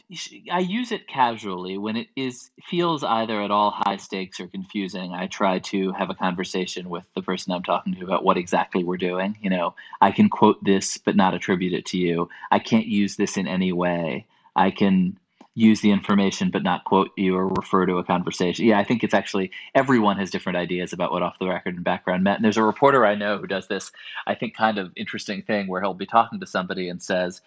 [0.52, 5.14] I use it casually when it is feels either at all high stakes or confusing.
[5.14, 8.84] I try to have a conversation with the person I'm talking to about what exactly
[8.84, 9.38] we're doing.
[9.40, 12.30] You know, I can quote this but not attribute it to you.
[12.50, 14.26] I can't use this in any way.
[14.56, 15.20] I can
[15.58, 18.64] use the information but not quote you or refer to a conversation.
[18.64, 21.84] Yeah, I think it's actually everyone has different ideas about what off the record and
[21.84, 22.38] background meant.
[22.38, 23.92] And there's a reporter I know who does this,
[24.28, 27.42] I think, kind of interesting thing where he'll be talking to somebody and says,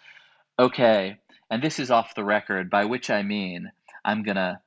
[0.59, 1.19] okay,
[1.51, 3.71] and this is off the record, by which I mean
[4.05, 4.61] I'm going to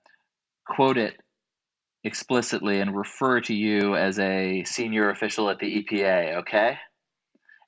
[0.65, 1.19] quote it
[2.05, 6.77] explicitly and refer to you as a senior official at the EPA, okay?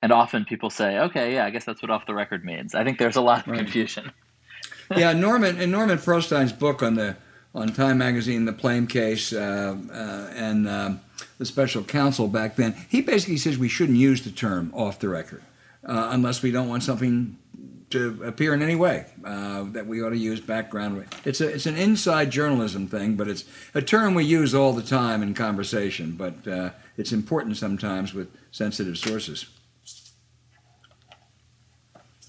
[0.00, 2.74] And often people say, okay, yeah, I guess that's what off the record means.
[2.74, 3.58] I think there's a lot of right.
[3.58, 4.10] confusion
[4.94, 7.16] yeah, Norman in Norman Pearlstine's book on the
[7.54, 11.00] on Time Magazine, the Plame case, uh, uh, and um,
[11.38, 15.08] the special counsel back then, he basically says we shouldn't use the term off the
[15.08, 15.42] record
[15.84, 17.38] uh, unless we don't want something
[17.88, 21.06] to appear in any way uh, that we ought to use background.
[21.24, 23.44] It's a it's an inside journalism thing, but it's
[23.74, 26.12] a term we use all the time in conversation.
[26.12, 29.46] But uh, it's important sometimes with sensitive sources.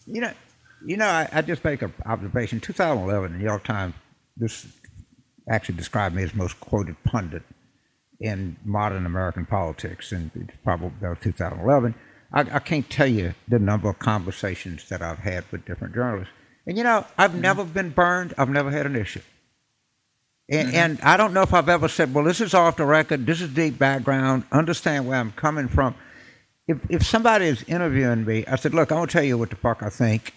[0.06, 0.32] You know,
[0.86, 2.60] you know, I, I just make an observation.
[2.60, 3.94] 2011, the New York Times,
[4.36, 4.68] this
[5.50, 7.44] actually described me as most quoted pundit
[8.20, 11.96] in modern American politics, and it's probably about 2011.
[12.34, 16.34] I, I, can't tell you the number of conversations that I've had with different journalists.
[16.66, 17.42] And you know, I've mm-hmm.
[17.42, 18.34] never been burned.
[18.38, 19.22] I've never had an issue.
[20.50, 20.78] And, mm-hmm.
[20.78, 23.26] and, I don't know if I've ever said, well, this is off the record.
[23.26, 24.44] This is deep background.
[24.52, 25.96] Understand where I'm coming from.
[26.68, 29.50] If, if somebody is interviewing me, I said, look, I'm going to tell you what
[29.50, 30.34] the fuck I think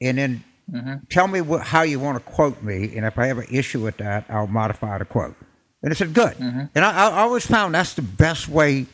[0.00, 0.94] and then mm-hmm.
[1.08, 3.82] tell me what, how you want to quote me, and if I have an issue
[3.82, 5.36] with that, I'll modify the quote.
[5.82, 6.34] And I said, good.
[6.34, 6.64] Mm-hmm.
[6.74, 8.86] And I, I, always found that's the best way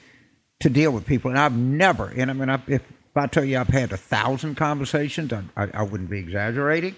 [0.61, 1.31] to deal with people.
[1.31, 2.83] And I've never, and I mean, I, if, if,
[3.17, 6.97] I tell you I've had a thousand conversations, I, I, I wouldn't be exaggerating.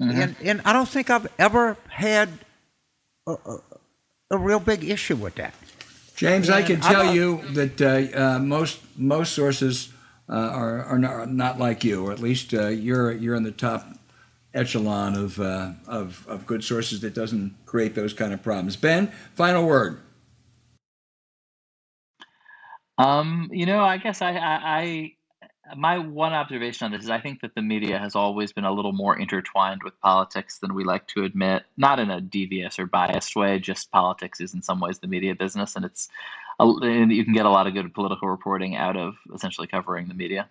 [0.00, 0.20] Mm-hmm.
[0.20, 2.28] And, and I don't think I've ever had
[3.26, 3.58] a, a,
[4.32, 5.54] a real big issue with that.
[6.16, 9.92] James, and I can tell you that uh, uh, most most sources
[10.32, 13.86] are, are not, not, like you, or at least uh, you're you're in the top
[14.54, 18.76] echelon of, uh, of of good sources that doesn't create those kind of problems.
[18.76, 20.00] Ben, final word.
[22.96, 25.12] Um, you know, I guess I, I, I
[25.76, 28.72] my one observation on this is I think that the media has always been a
[28.72, 31.64] little more intertwined with politics than we like to admit.
[31.76, 35.34] Not in a devious or biased way, just politics is in some ways the media
[35.34, 36.08] business, and it's
[36.58, 40.14] and you can get a lot of good political reporting out of essentially covering the
[40.14, 40.48] media.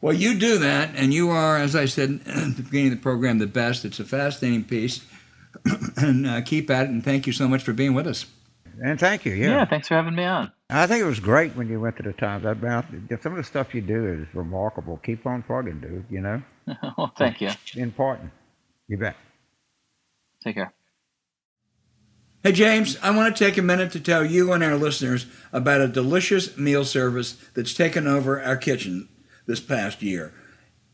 [0.00, 3.02] Well, you do that, and you are, as I said at the beginning of the
[3.02, 3.84] program, the best.
[3.84, 5.00] It's a fascinating piece,
[5.96, 6.90] and uh, keep at it.
[6.90, 8.26] And thank you so much for being with us.
[8.82, 9.32] And thank you.
[9.32, 9.48] Yeah.
[9.48, 9.64] Yeah.
[9.64, 10.52] Thanks for having me on.
[10.68, 12.44] I think it was great when you went to the Times.
[12.44, 12.54] I
[13.22, 14.98] some of the stuff you do is remarkable.
[14.98, 16.04] Keep on plugging, dude.
[16.10, 16.42] You know.
[16.98, 17.50] well, thank you.
[17.76, 18.30] Important.
[18.88, 19.16] You bet.
[20.42, 20.74] Take care.
[22.44, 25.80] Hey, James, I want to take a minute to tell you and our listeners about
[25.80, 29.08] a delicious meal service that's taken over our kitchen
[29.46, 30.34] this past year.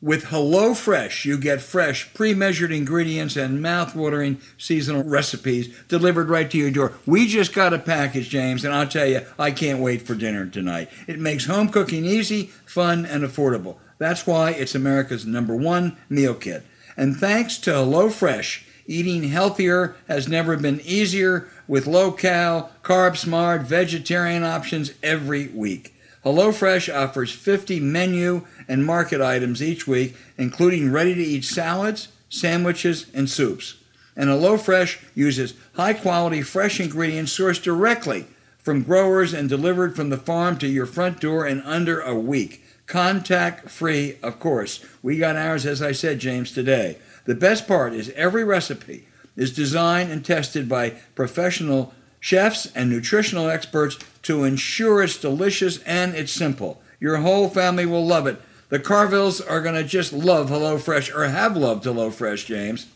[0.01, 6.57] With HelloFresh, you get fresh, pre measured ingredients and mouth-watering seasonal recipes delivered right to
[6.57, 6.93] your door.
[7.05, 10.47] We just got a package, James, and I'll tell you, I can't wait for dinner
[10.47, 10.89] tonight.
[11.09, 13.79] It makes home cooking easy, fun, and affordable.
[13.99, 16.65] That's why it's America's number one meal kit.
[16.97, 23.63] And thanks to HelloFresh, eating healthier has never been easier with low cal, carb smart,
[23.63, 25.95] vegetarian options every week.
[26.25, 33.07] HelloFresh offers 50 menu and market items each week, including ready to eat salads, sandwiches,
[33.15, 33.77] and soups.
[34.17, 38.27] And HelloFresh uses high quality fresh ingredients sourced directly
[38.59, 42.65] from growers and delivered from the farm to your front door in under a week.
[42.87, 44.85] Contact free, of course.
[45.01, 46.99] We got ours, as I said, James, today.
[47.31, 53.49] The best part is every recipe is designed and tested by professional chefs and nutritional
[53.49, 56.83] experts to ensure it's delicious and it's simple.
[56.99, 58.43] Your whole family will love it.
[58.71, 62.89] The Carvilles are going to just love HelloFresh or have loved HelloFresh, James.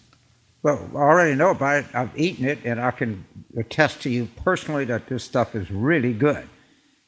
[0.65, 1.95] Well, I already know about it.
[1.95, 3.25] I've eaten it, and I can
[3.57, 6.49] attest to you personally that this stuff is really good.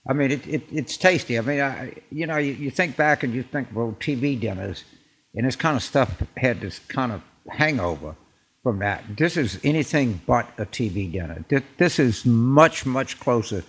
[0.09, 1.39] I mean, it, it it's tasty.
[1.39, 4.85] I mean, I, you know, you, you think back and you think, well, TV dinners,
[5.37, 8.17] and this kind of stuff had this kind of hangover
[8.63, 9.05] from that.
[9.17, 11.45] This is anything but a TV dinner.
[11.79, 13.63] This is much, much closer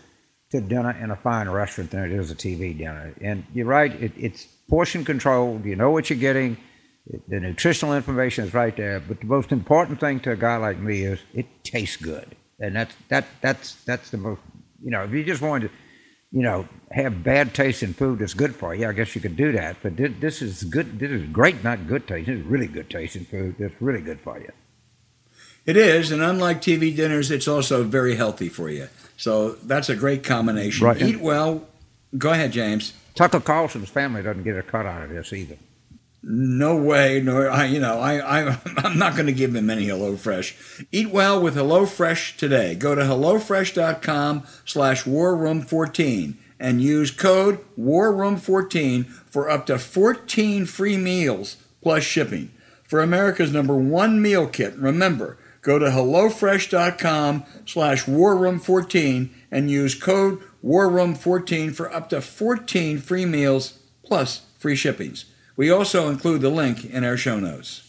[0.52, 3.14] to dinner in a fine restaurant than it is a TV dinner.
[3.22, 5.66] And you're right, it, it's portion controlled.
[5.66, 6.58] You know what you're getting.
[7.28, 9.00] The nutritional information is right there.
[9.00, 12.36] But the most important thing to a guy like me is it tastes good.
[12.60, 14.42] And that's that that's that's the most
[14.84, 15.74] you know, if you just wanted to
[16.38, 18.88] you know, have bad tasting food that's good for you.
[18.88, 21.00] I guess you could do that, but this is good.
[21.00, 22.36] This is great, not good tasting.
[22.36, 23.56] This is really good tasting food.
[23.58, 24.52] That's really good for you.
[25.66, 28.88] It is, and unlike TV dinners, it's also very healthy for you.
[29.18, 30.86] So that's a great combination.
[30.86, 31.02] Right.
[31.02, 31.68] Eat well.
[32.16, 32.94] Go ahead, James.
[33.16, 35.58] Tucker Carlson's family doesn't get a cut out of this either.
[36.30, 37.44] No way, no.
[37.44, 40.86] I, you know, I, I, I'm not going to give him any HelloFresh.
[40.92, 42.76] Eat well with HelloFresh today.
[42.76, 52.04] Go to hellofresh.com/slash warroom14 and use code warroom14 for up to 14 free meals plus
[52.04, 52.52] shipping.
[52.84, 61.74] For America's number one meal kit, remember, go to hellofresh.com/slash warroom14 and use code warroom14
[61.74, 65.24] for up to 14 free meals plus free shippings.
[65.58, 67.84] We also include the link in our show notes.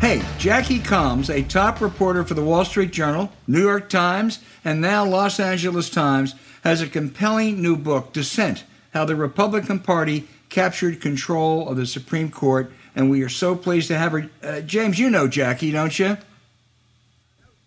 [0.00, 4.80] Hey, Jackie Calmes, a top reporter for the Wall Street Journal, New York Times, and
[4.80, 11.00] now Los Angeles Times, has a compelling new book, Dissent How the Republican Party Captured
[11.00, 12.70] Control of the Supreme Court.
[12.94, 14.30] And we are so pleased to have her.
[14.40, 16.16] Uh, James, you know Jackie, don't you?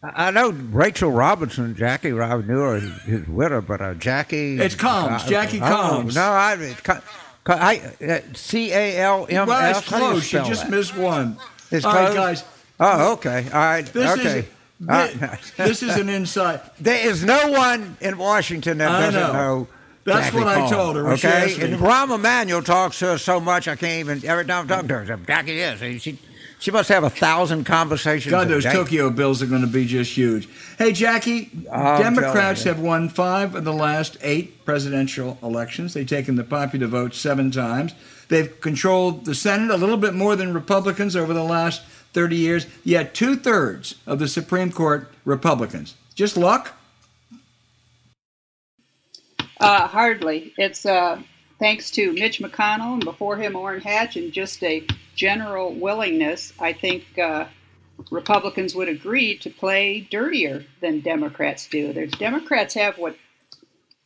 [0.03, 2.11] I know Rachel Robinson, Jackie.
[2.13, 4.59] I knew her, his widow, but uh, Jackie.
[4.59, 6.13] It's Combs, uh, Jackie Calmes.
[6.15, 6.75] no, I,
[7.47, 9.47] I C A L M S.
[9.47, 10.33] Well, it's close.
[10.33, 10.71] You, you just that?
[10.71, 11.37] missed one.
[11.71, 12.07] It's All close?
[12.09, 12.43] right, guys.
[12.79, 13.45] Oh, okay.
[13.51, 13.85] All right.
[13.85, 14.39] This okay.
[14.39, 14.45] Is,
[14.79, 16.61] this, this is an insight.
[16.79, 19.33] There is no one in Washington that doesn't know.
[19.33, 19.67] know
[20.03, 21.07] That's Jackie what I told her.
[21.13, 24.67] Okay, and Rahm Emanuel talks to her so much I can't even every time I
[24.67, 25.17] talk to her.
[25.25, 26.01] Jackie is.
[26.03, 26.19] She
[26.59, 28.31] she must have a thousand conversations.
[28.31, 30.49] God, those Tokyo bills are going to be just huge.
[30.77, 35.93] Hey, Jackie, oh, Democrats have won five of the last eight presidential elections.
[35.93, 37.93] They've taken the popular vote seven times.
[38.29, 42.67] They've controlled the Senate a little bit more than Republicans over the last 30 years,
[42.83, 45.95] yet two thirds of the Supreme Court Republicans.
[46.15, 46.73] Just luck?
[49.59, 50.53] Uh, hardly.
[50.57, 51.21] It's uh,
[51.59, 54.85] thanks to Mitch McConnell and before him Orrin Hatch and just a
[55.17, 57.47] general willingness, I think uh,
[58.11, 61.91] Republicans would agree to play dirtier than Democrats do.
[61.91, 63.17] There's Democrats have what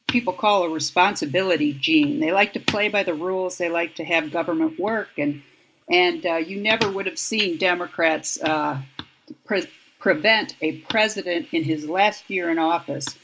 [0.08, 2.20] people call a responsibility gene.
[2.20, 3.58] They like to play by the rules.
[3.58, 5.44] They like to have government work, and
[5.90, 8.82] and uh, you never would have seen Democrats uh,
[9.46, 9.70] pre-
[10.00, 13.18] prevent a president in his last year in office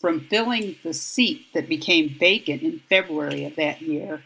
[0.00, 4.22] from filling the seat that became vacant in February of that year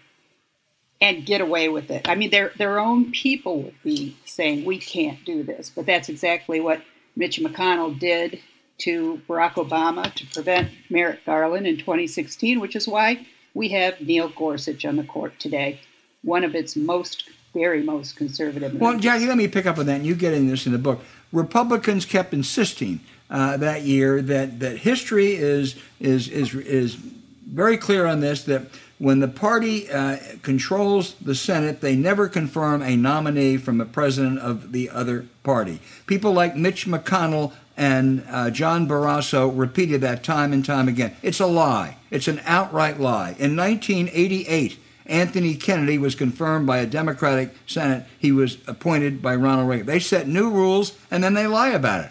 [1.00, 2.08] and get away with it.
[2.08, 6.08] I mean, their their own people would be saying we can't do this, but that's
[6.08, 6.82] exactly what
[7.16, 8.40] Mitch McConnell did
[8.78, 14.28] to Barack Obama to prevent Merrick Garland in 2016, which is why we have Neil
[14.28, 15.80] Gorsuch on the court today,
[16.22, 18.74] one of its most very most conservative.
[18.74, 18.80] Members.
[18.80, 19.96] Well, Jackie, let me pick up on that.
[19.96, 21.00] And you get in this in the book.
[21.32, 26.98] Republicans kept insisting uh, that year that that history is is is is
[27.46, 28.62] very clear on this that
[28.98, 34.38] when the party uh, controls the Senate, they never confirm a nominee from a president
[34.38, 35.80] of the other party.
[36.06, 41.14] People like Mitch McConnell and uh, John Barrasso repeated that time and time again.
[41.22, 41.98] It's a lie.
[42.10, 43.36] It's an outright lie.
[43.38, 48.04] In 1988, Anthony Kennedy was confirmed by a Democratic Senate.
[48.18, 49.86] He was appointed by Ronald Reagan.
[49.86, 52.10] They set new rules and then they lie about it.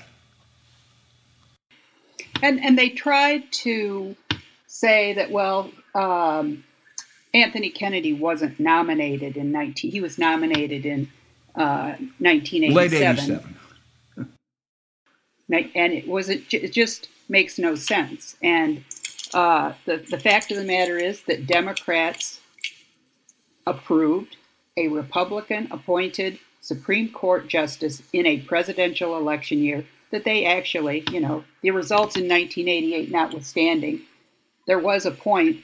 [2.44, 4.16] And and they tried to
[4.76, 6.66] say that well, um,
[7.34, 9.90] Anthony Kennedy wasn't nominated in 19.
[9.90, 11.10] He was nominated in
[11.56, 12.74] uh, 1987.
[12.74, 13.56] Late 87.
[15.76, 18.36] And it was it, it just makes no sense.
[18.44, 18.84] And
[19.34, 22.42] uh, the the fact of the matter is that Democrats
[23.66, 24.36] approved
[24.76, 31.22] a Republican appointed Supreme Court justice in a presidential election year that they actually, you
[31.22, 34.02] know, the results in 1988 notwithstanding,
[34.66, 35.64] there was a point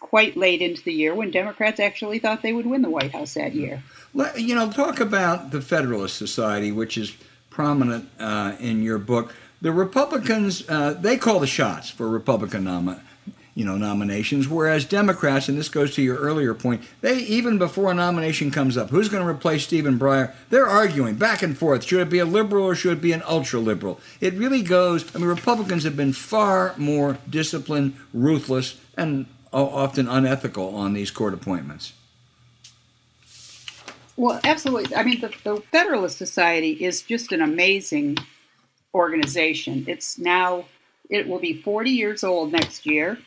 [0.00, 3.34] quite late into the year when Democrats actually thought they would win the White House
[3.34, 3.82] that year.
[4.36, 7.16] You know, talk about the Federalist Society, which is
[7.50, 9.34] prominent uh, in your book.
[9.60, 13.00] The Republicans, uh, they call the shots for Republican nom-
[13.54, 17.90] you know, nominations, whereas Democrats, and this goes to your earlier point, they even before
[17.90, 20.32] a nomination comes up, who's going to replace Stephen Breyer?
[20.50, 21.84] They're arguing back and forth.
[21.84, 24.00] Should it be a liberal or should it be an ultra liberal?
[24.20, 25.14] It really goes.
[25.14, 31.34] I mean, Republicans have been far more disciplined, ruthless, and often unethical on these court
[31.34, 31.92] appointments.
[34.16, 34.94] Well, absolutely.
[34.94, 38.18] I mean, the, the Federalist Society is just an amazing
[38.94, 39.84] organization.
[39.88, 40.66] It's now,
[41.08, 43.18] it will be 40 years old next year.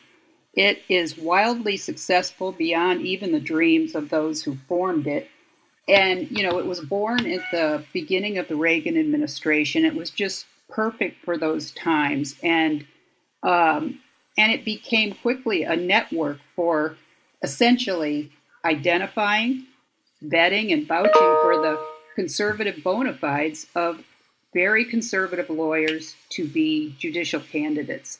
[0.53, 5.29] It is wildly successful beyond even the dreams of those who formed it.
[5.87, 9.83] And, you know, it was born at the beginning of the Reagan administration.
[9.83, 12.35] It was just perfect for those times.
[12.43, 12.85] And,
[13.41, 13.99] um,
[14.37, 16.97] and it became quickly a network for
[17.41, 18.31] essentially
[18.63, 19.65] identifying,
[20.23, 21.83] vetting, and vouching for the
[22.15, 24.03] conservative bona fides of
[24.53, 28.19] very conservative lawyers to be judicial candidates.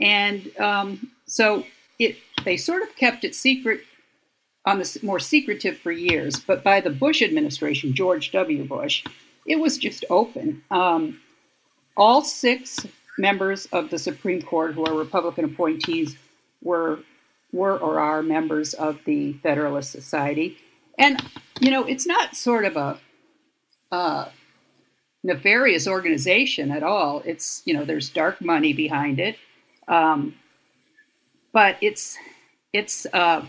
[0.00, 1.64] And um, so
[1.98, 3.82] it they sort of kept it secret
[4.66, 8.64] on the more secretive for years, but by the Bush administration, George W.
[8.64, 9.04] Bush,
[9.46, 10.62] it was just open.
[10.70, 11.20] Um,
[11.96, 16.16] all six members of the Supreme Court who are Republican appointees
[16.62, 17.00] were
[17.52, 20.58] were or are members of the Federalist Society,
[20.98, 21.22] and
[21.60, 22.98] you know it's not sort of a
[23.92, 24.28] uh,
[25.22, 27.22] nefarious organization at all.
[27.24, 29.36] It's you know there's dark money behind it,
[29.88, 30.34] um,
[31.52, 32.16] but it's
[32.72, 33.44] it's uh,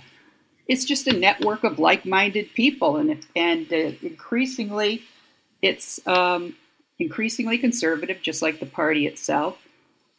[0.68, 5.04] it's just a network of like-minded people, and and uh, increasingly
[5.62, 6.56] it's um,
[7.00, 9.58] increasingly conservative, just like the party itself.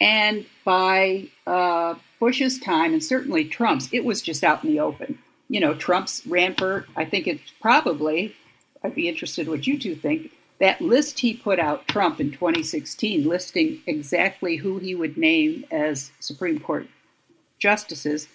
[0.01, 5.19] And by uh, Bush's time, and certainly Trump's, it was just out in the open.
[5.49, 8.35] You know, Trump's ran for, I think it's probably,
[8.83, 13.29] I'd be interested what you two think, that list he put out, Trump in 2016,
[13.29, 16.87] listing exactly who he would name as Supreme Court
[17.63, 18.27] justices,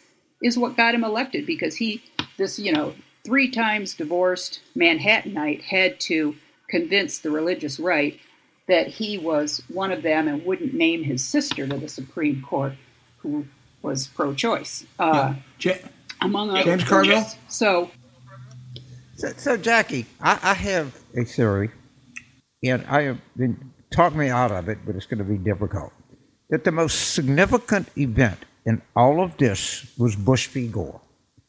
[0.41, 2.01] is what got him elected because he,
[2.37, 6.35] this, you know, three times divorced Manhattanite, had to
[6.69, 8.19] convince the religious right
[8.67, 12.73] that he was one of them and wouldn't name his sister to the Supreme Court,
[13.17, 13.45] who
[13.81, 15.77] was pro-choice, uh, yeah.
[16.21, 17.25] among other James Carville.
[17.47, 17.91] So,
[19.15, 21.71] so, so Jackie, I, I, have a theory,
[22.63, 25.93] and I have been talk me out of it, but it's going to be difficult.
[26.49, 30.67] That the most significant event in all of this was Bush v.
[30.67, 31.01] Gore,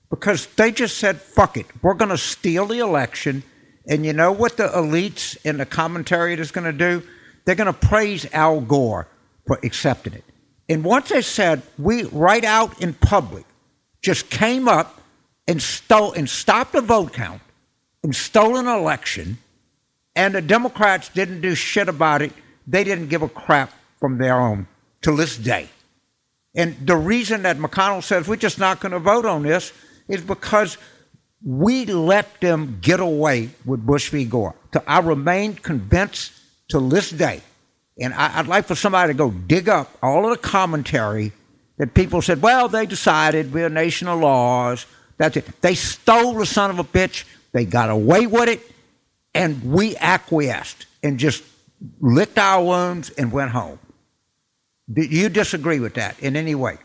[0.08, 3.42] because they just said, "Fuck it, we're going to steal the election."
[3.86, 7.02] And you know what the elites in the commentary is going to do?
[7.44, 9.08] They're going to praise Al Gore
[9.46, 10.24] for accepting it.
[10.68, 13.46] And once they said, we right out in public
[14.02, 15.00] just came up
[15.46, 17.40] and stole and stopped a vote count
[18.02, 19.38] and stole an election,
[20.14, 22.32] and the Democrats didn't do shit about it.
[22.66, 24.66] They didn't give a crap from their own
[25.02, 25.70] to this day.
[26.58, 29.72] And the reason that McConnell says we're just not going to vote on this
[30.08, 30.76] is because
[31.42, 34.24] we let them get away with Bush v.
[34.24, 34.56] Gore.
[34.84, 36.32] I remain convinced
[36.70, 37.42] to this day,
[38.00, 41.30] and I, would like for somebody to go dig up all of the commentary
[41.76, 44.84] that people said, well, they decided we're a nation of laws.
[45.16, 45.60] That's it.
[45.60, 47.24] They stole the son of a bitch.
[47.52, 48.60] They got away with it,
[49.32, 51.44] and we acquiesced and just
[52.00, 53.78] licked our wounds and went home.
[54.92, 56.78] Do you disagree with that in any way?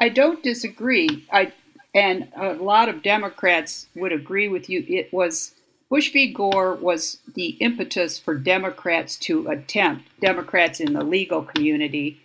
[0.00, 1.26] I don't disagree.
[1.32, 1.52] I
[1.94, 4.84] and a lot of Democrats would agree with you.
[4.86, 5.54] It was
[5.88, 6.32] Bush v.
[6.32, 12.20] Gore was the impetus for Democrats to attempt, Democrats in the legal community,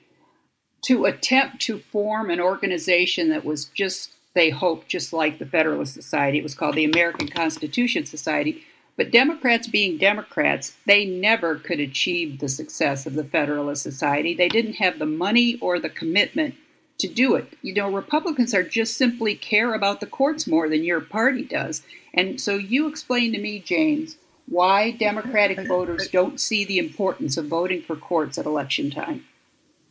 [0.84, 5.93] to attempt to form an organization that was just, they hoped, just like the Federalist
[5.93, 6.39] Society.
[6.39, 8.66] It was called the American Constitution Society.
[8.96, 14.34] But Democrats being Democrats, they never could achieve the success of the Federalist Society.
[14.36, 16.56] They didn't have the money or the commitment
[17.00, 17.58] to do it.
[17.64, 21.82] You know, Republicans are just simply care about the courts more than your party does.
[22.14, 24.18] And so you explain to me, James,
[24.48, 29.26] why Democratic voters don't see the importance of voting for courts at election time.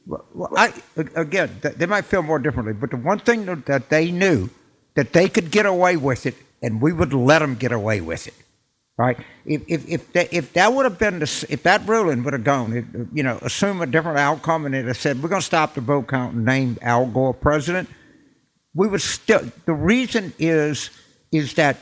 [0.06, 4.50] Well, I, again, they might feel more differently, but the one thing that they knew
[4.94, 8.26] that they could get away with it, and we would let them get away with
[8.26, 8.34] it.
[8.98, 9.18] Right?
[9.46, 12.44] If if if that, if that would have been the, if that ruling would have
[12.44, 15.46] gone, it, you know, assume a different outcome, and it had said we're going to
[15.46, 17.88] stop the vote count and name Al Gore president,
[18.74, 19.50] we would still.
[19.64, 20.90] The reason is
[21.32, 21.78] is that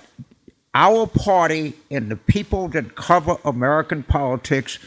[0.74, 4.78] our party and the people that cover American politics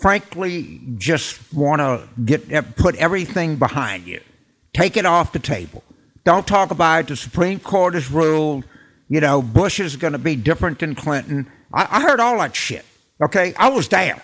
[0.00, 4.20] frankly just want to get eh, put everything behind you.
[4.72, 5.82] Take it off the table.
[6.24, 7.06] Don't talk about it.
[7.08, 8.64] The Supreme Court has ruled.
[9.08, 11.50] You know, Bush is going to be different than Clinton.
[11.76, 12.84] I, I heard all that shit.
[13.22, 14.22] Okay, I was there.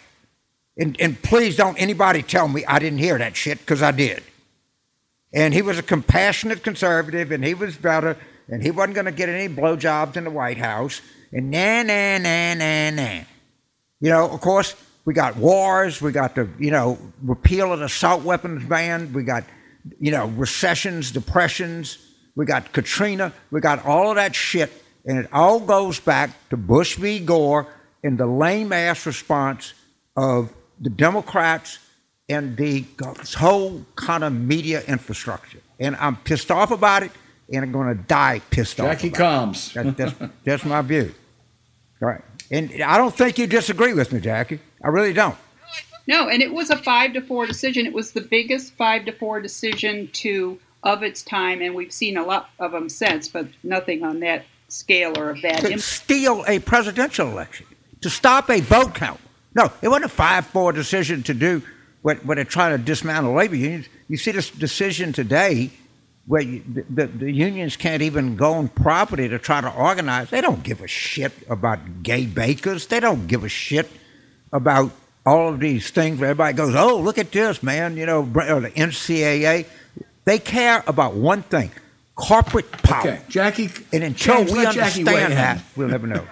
[0.78, 4.22] And, and please don't anybody tell me I didn't hear that shit because I did.
[5.34, 8.16] And he was a compassionate conservative, and he was better,
[8.48, 11.00] and he wasn't going to get any blowjobs in the White House.
[11.30, 13.24] And nah, nah, nah, nah, nah.
[14.00, 14.74] You know, of course,
[15.04, 16.02] we got wars.
[16.02, 19.12] We got the you know repeal of the assault weapons ban.
[19.12, 19.44] We got
[20.00, 21.98] you know recessions, depressions.
[22.34, 23.32] We got Katrina.
[23.50, 24.70] We got all of that shit,
[25.04, 27.18] and it all goes back to Bush v.
[27.20, 27.66] Gore
[28.02, 29.74] and the lame ass response
[30.16, 31.78] of the Democrats
[32.28, 32.84] and the
[33.36, 35.60] whole kind of media infrastructure.
[35.78, 37.10] And I'm pissed off about it,
[37.52, 39.02] and I'm going to die pissed Jackie off.
[39.02, 39.72] Jackie Calmes.
[39.74, 41.14] That, that's, that's my view.
[42.00, 42.22] All right.
[42.50, 44.60] And I don't think you disagree with me, Jackie.
[44.82, 45.36] I really don't.
[46.06, 47.86] No, and it was a five to four decision.
[47.86, 52.16] It was the biggest five to four decision to of its time, and we've seen
[52.16, 55.60] a lot of them since, but nothing on that scale or of that.
[55.60, 57.66] To steal a presidential election,
[58.00, 59.20] to stop a vote count.
[59.54, 61.62] No, it wasn't a five-four decision to do
[62.00, 63.86] what, what they're trying to dismantle labor unions.
[64.08, 65.70] You see this decision today
[66.26, 70.30] where you, the, the unions can't even go on property to try to organize.
[70.30, 72.86] They don't give a shit about gay bakers.
[72.86, 73.90] They don't give a shit
[74.52, 74.92] about
[75.26, 78.60] all of these things where everybody goes, oh, look at this, man, you know, or
[78.60, 79.66] the NCAA.
[80.24, 81.72] They care about one thing
[82.22, 83.00] corporate power.
[83.00, 83.70] Okay, Jackie.
[83.92, 86.26] And until we understand that, we'll never know.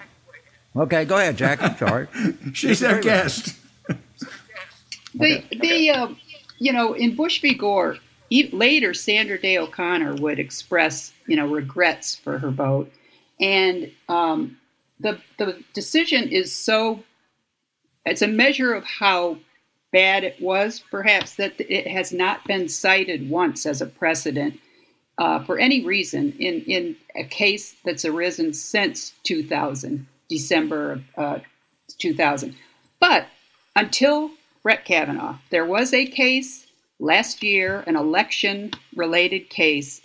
[0.75, 1.75] Okay, go ahead, Jackie.
[1.85, 2.07] Sorry.
[2.53, 3.57] She's our guest.
[5.13, 6.07] The, the uh,
[6.59, 7.53] you know, in Bush v.
[7.53, 7.97] Gore,
[8.29, 12.89] later Sandra Day O'Connor would express, you know, regrets for her vote.
[13.41, 14.57] And um,
[15.01, 17.03] the, the decision is so
[18.05, 19.37] it's a measure of how
[19.91, 24.59] bad it was, perhaps, that it has not been cited once as a precedent
[25.21, 31.37] uh, for any reason in, in a case that's arisen since 2000, December uh,
[31.99, 32.55] 2000.
[32.99, 33.27] But
[33.75, 34.31] until
[34.63, 36.65] Brett Kavanaugh, there was a case
[36.99, 40.01] last year, an election related case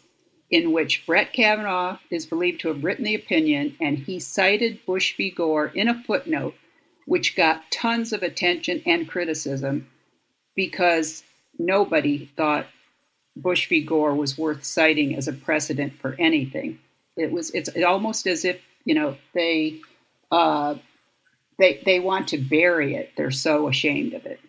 [0.51, 5.17] in which Brett Kavanaugh is believed to have written the opinion, and he cited Bush
[5.17, 5.31] v.
[5.31, 6.55] Gore in a footnote
[7.07, 9.89] which got tons of attention and criticism
[10.55, 11.23] because
[11.59, 12.67] nobody thought
[13.37, 13.85] Bush v.
[13.85, 16.79] Gore was worth citing as a precedent for anything.
[17.17, 19.81] It was it's almost as if you know they
[20.31, 20.77] uh,
[21.59, 23.13] they they want to bury it.
[23.17, 24.41] They're so ashamed of it.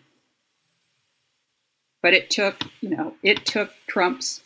[2.02, 4.42] But it took you know it took Trump's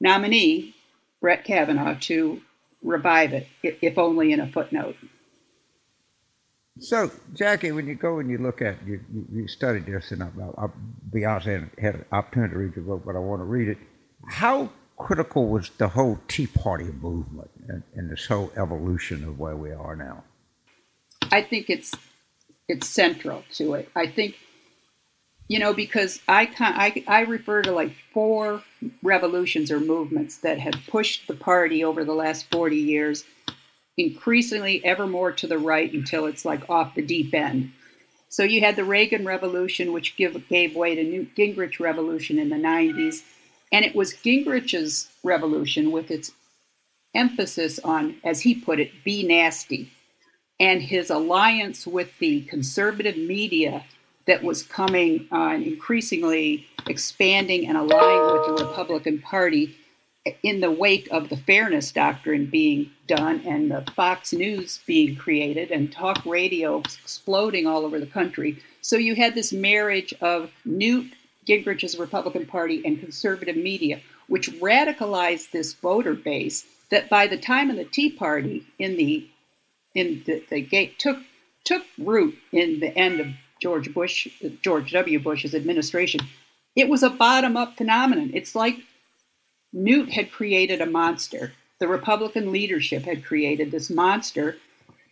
[0.00, 0.74] nominee
[1.20, 2.40] Brett Kavanaugh to
[2.82, 4.96] revive it, if only in a footnote.
[6.80, 10.22] So, Jackie, when you go and you look at you, you, you studied this, and
[10.22, 10.74] I'll, I'll
[11.12, 13.68] be honest, I had an opportunity to read your book, but I want to read
[13.68, 13.78] it.
[14.28, 19.56] How critical was the whole Tea Party movement and, and this whole evolution of where
[19.56, 20.24] we are now?
[21.30, 21.92] I think it's
[22.68, 23.88] it's central to it.
[23.94, 24.38] I think
[25.48, 28.62] you know because I I I refer to like four
[29.02, 33.24] revolutions or movements that have pushed the party over the last forty years
[34.00, 37.72] increasingly ever more to the right until it's like off the deep end.
[38.28, 42.48] So you had the Reagan Revolution, which give, gave way to Newt Gingrich Revolution in
[42.48, 43.22] the 90s.
[43.72, 46.32] And it was Gingrich's revolution with its
[47.14, 49.92] emphasis on, as he put it, be nasty,
[50.58, 53.84] and his alliance with the conservative media
[54.26, 59.76] that was coming on increasingly expanding and aligning with the Republican Party
[60.42, 65.70] in the wake of the fairness doctrine being done and the Fox News being created
[65.70, 68.58] and talk radio exploding all over the country.
[68.82, 71.12] So you had this marriage of Newt
[71.46, 77.70] Gingrich's Republican Party and conservative media, which radicalized this voter base that by the time
[77.70, 79.26] of the Tea Party in the
[79.94, 81.18] in the, the gate took
[81.64, 83.28] took root in the end of
[83.60, 84.28] George Bush
[84.62, 85.18] George W.
[85.18, 86.20] Bush's administration.
[86.76, 88.30] It was a bottom up phenomenon.
[88.34, 88.76] It's like
[89.72, 91.52] Newt had created a monster.
[91.78, 94.56] The Republican leadership had created this monster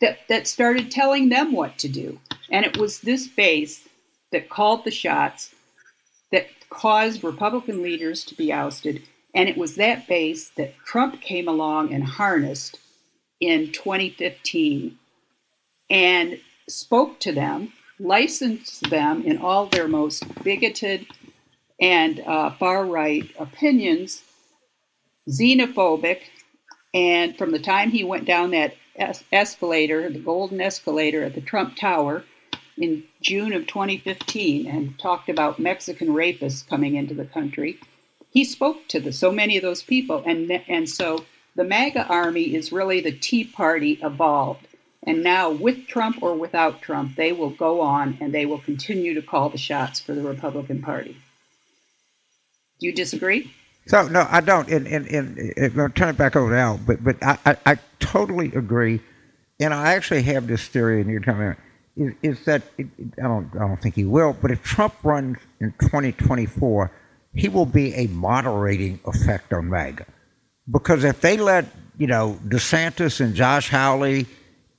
[0.00, 2.20] that, that started telling them what to do.
[2.50, 3.88] And it was this base
[4.32, 5.54] that called the shots
[6.32, 9.02] that caused Republican leaders to be ousted.
[9.34, 12.78] And it was that base that Trump came along and harnessed
[13.40, 14.98] in 2015
[15.90, 21.06] and spoke to them, licensed them in all their most bigoted
[21.80, 24.22] and uh, far right opinions,
[25.28, 26.20] xenophobic.
[26.94, 31.40] And from the time he went down that es- escalator, the golden escalator at the
[31.40, 32.24] Trump Tower
[32.76, 37.78] in June of 2015, and talked about Mexican rapists coming into the country,
[38.30, 40.22] he spoke to the, so many of those people.
[40.24, 41.24] And, and so
[41.56, 44.68] the MAGA army is really the Tea Party evolved.
[45.02, 49.14] And now, with Trump or without Trump, they will go on and they will continue
[49.14, 51.16] to call the shots for the Republican Party.
[52.78, 53.52] Do you disagree?
[53.88, 54.68] So no, I don't.
[54.68, 56.78] And and, and, I'll turn it back over to Al.
[56.78, 59.00] But but I, I, I totally agree.
[59.60, 61.54] And I actually have this theory, and you're telling me
[61.96, 62.86] is, is that it,
[63.18, 64.36] I don't I don't think he will.
[64.40, 66.92] But if Trump runs in 2024,
[67.34, 70.06] he will be a moderating effect on MAGA,
[70.70, 71.64] because if they let
[71.96, 74.26] you know DeSantis and Josh Hawley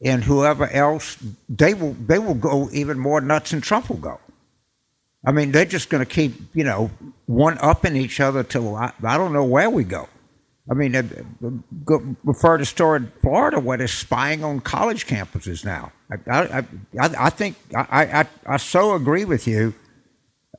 [0.03, 1.17] and whoever else,
[1.49, 4.19] they will they will go even more nuts than Trump will go.
[5.25, 6.91] I mean, they're just going to keep, you know,
[7.25, 10.07] one upping each other till I, I don't know where we go.
[10.69, 11.03] I mean, uh,
[11.83, 15.91] go, refer to story in Florida where they're spying on college campuses now.
[16.11, 16.65] I, I, I,
[16.99, 19.73] I think I, I, I so agree with you,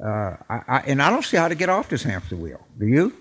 [0.04, 2.66] uh, I, I, and I don't see how to get off this hamster wheel.
[2.78, 3.14] Do you?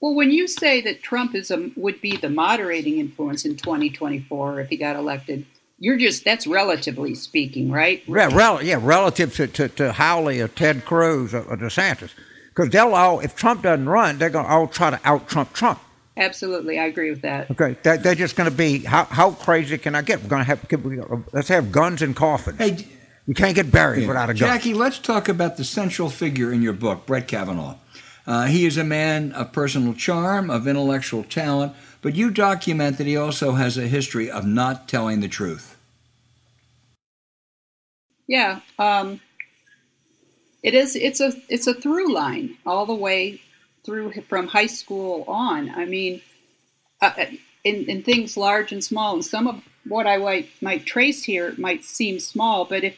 [0.00, 4.60] Well, when you say that Trump is a, would be the moderating influence in 2024
[4.60, 5.46] if he got elected,
[5.78, 8.02] you're just that's relatively speaking, right?
[8.06, 12.10] Yeah, rel- yeah relative to, to, to Hawley or Ted Cruz or, or DeSantis.
[12.48, 15.52] Because they'll all, if Trump doesn't run, they're going to all try to out Trump
[15.52, 15.80] Trump.
[16.16, 17.50] Absolutely, I agree with that.
[17.50, 20.22] Okay, they're, they're just going to be how, how crazy can I get?
[20.22, 22.58] We're going to have let's have guns and coffins.
[22.58, 22.86] Hey,
[23.26, 24.08] you can't get buried yeah.
[24.08, 24.48] without a gun.
[24.48, 27.76] Jackie, let's talk about the central figure in your book, Brett Kavanaugh.
[28.26, 33.06] Uh, he is a man of personal charm, of intellectual talent, but you document that
[33.06, 35.76] he also has a history of not telling the truth.
[38.26, 39.20] Yeah, um,
[40.62, 40.96] it is.
[40.96, 43.42] It's a it's a through line all the way
[43.84, 45.68] through from high school on.
[45.68, 46.22] I mean,
[47.02, 47.26] uh, uh,
[47.64, 51.54] in, in things large and small, and some of what I might, might trace here
[51.58, 52.96] might seem small, but if,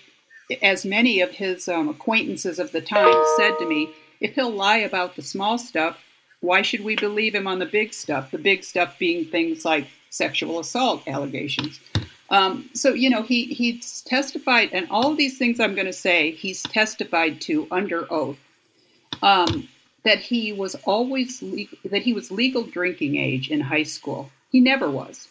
[0.62, 4.78] as many of his um, acquaintances of the time said to me, if he'll lie
[4.78, 5.98] about the small stuff,
[6.40, 8.30] why should we believe him on the big stuff?
[8.30, 11.80] The big stuff being things like sexual assault allegations.
[12.30, 15.92] Um, so you know he he's testified, and all of these things I'm going to
[15.92, 18.38] say he's testified to under oath.
[19.22, 19.68] Um,
[20.04, 21.40] that he was always
[21.84, 24.30] that he was legal drinking age in high school.
[24.50, 25.28] He never was,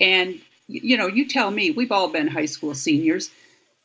[0.00, 3.30] and you know you tell me we've all been high school seniors.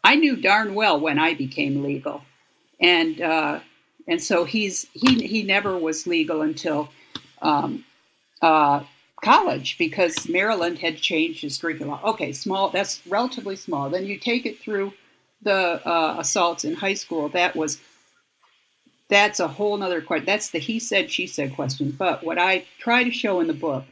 [0.03, 2.23] I knew darn well when I became legal,
[2.79, 3.59] and uh,
[4.08, 6.89] and so he's he he never was legal until
[7.41, 7.84] um,
[8.41, 8.84] uh,
[9.24, 12.01] college because Maryland had changed his drinking law.
[12.03, 13.89] Okay, small, that's relatively small.
[13.89, 14.93] Then you take it through
[15.41, 17.30] the uh, assaults in high school.
[17.30, 17.80] That was,
[19.10, 20.26] that's a whole other question.
[20.26, 21.91] That's the he said, she said question.
[21.91, 23.86] But what I try to show in the book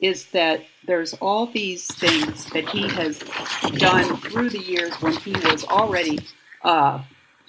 [0.00, 3.18] is that there's all these things that he has
[3.78, 6.20] done through the years when he was already
[6.62, 7.02] uh,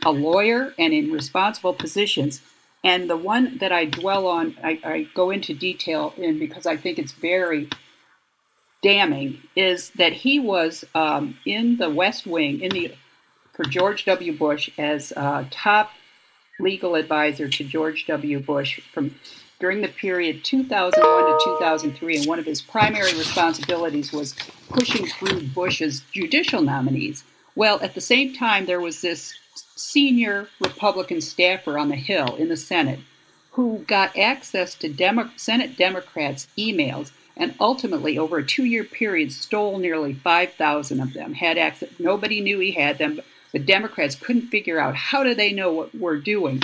[0.06, 2.42] a lawyer and in responsible positions
[2.84, 6.78] and the one that I dwell on, I, I go into detail in because I
[6.78, 7.70] think it's very
[8.82, 12.94] damning, is that he was um, in the West Wing in the
[13.54, 14.38] for George W.
[14.38, 15.12] Bush as
[15.52, 15.92] top
[16.62, 18.40] legal advisor to George W.
[18.40, 19.14] Bush from
[19.60, 24.34] during the period 2001 to 2003, and one of his primary responsibilities was
[24.70, 27.26] pushing through Bush's judicial nominees.
[27.56, 29.34] Well, at the same time, there was this
[29.76, 33.00] senior Republican staffer on the Hill in the Senate
[33.52, 39.32] who got access to Demo- Senate Democrats' emails and ultimately, over a two year period,
[39.32, 41.34] stole nearly 5,000 of them.
[41.34, 43.22] Had access, nobody knew he had them.
[43.54, 46.62] The Democrats couldn't figure out how do they know what we're doing.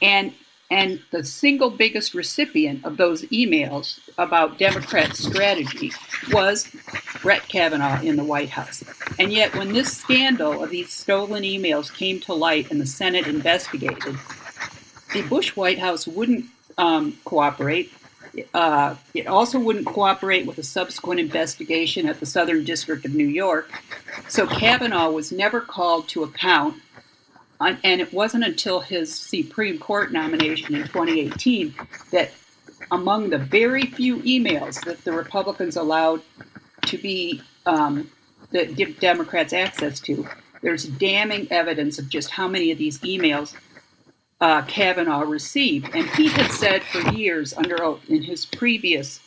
[0.00, 0.32] And
[0.70, 5.92] and the single biggest recipient of those emails about Democrat strategy
[6.32, 6.68] was
[7.22, 8.82] Brett Kavanaugh in the White House.
[9.18, 13.26] And yet, when this scandal of these stolen emails came to light and the Senate
[13.26, 14.16] investigated,
[15.12, 16.46] the Bush White House wouldn't
[16.78, 17.92] um, cooperate.
[18.52, 23.26] Uh, it also wouldn't cooperate with a subsequent investigation at the Southern District of New
[23.26, 23.70] York.
[24.28, 26.74] So Kavanaugh was never called to account
[27.60, 31.74] and it wasn't until his Supreme Court nomination in 2018
[32.12, 32.30] that
[32.90, 36.22] among the very few emails that the Republicans allowed
[36.86, 38.10] to be um,
[38.52, 40.28] that give Democrats access to,
[40.62, 43.54] there's damning evidence of just how many of these emails
[44.40, 45.94] uh, Kavanaugh received.
[45.94, 49.20] And he had said for years under oath in his previous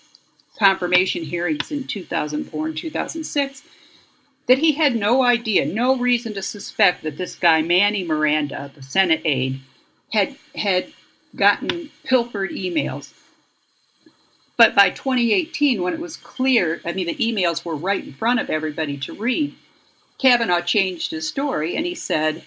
[0.58, 3.64] confirmation hearings in 2004 and 2006
[4.50, 8.82] that he had no idea, no reason to suspect that this guy, Manny Miranda, the
[8.82, 9.60] Senate aide,
[10.12, 10.91] had, had
[11.36, 13.14] gotten pilfered emails.
[14.58, 18.39] But by 2018, when it was clear, I mean, the emails were right in front
[18.39, 19.56] of everybody to read,
[20.18, 22.43] Kavanaugh changed his story and he said,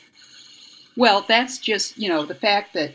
[0.96, 2.94] well, that's just, you know, the fact that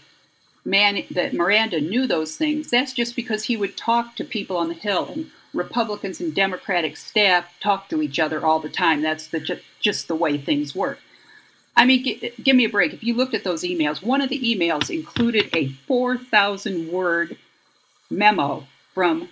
[0.66, 4.68] man that Miranda knew those things, that's just because he would talk to people on
[4.68, 9.02] the Hill and Republicans and Democratic staff talk to each other all the time.
[9.02, 11.00] That's the, just the way things work.
[11.76, 12.94] I mean, g- give me a break.
[12.94, 17.38] If you looked at those emails, one of the emails included a 4,000 word
[18.10, 19.30] memo from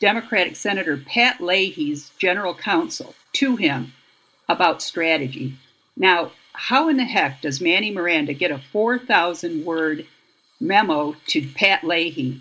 [0.00, 3.92] Democratic Senator Pat Leahy's general counsel to him
[4.48, 5.54] about strategy.
[5.96, 10.06] Now, how in the heck does Manny Miranda get a 4,000 word
[10.60, 12.40] memo to Pat Leahy?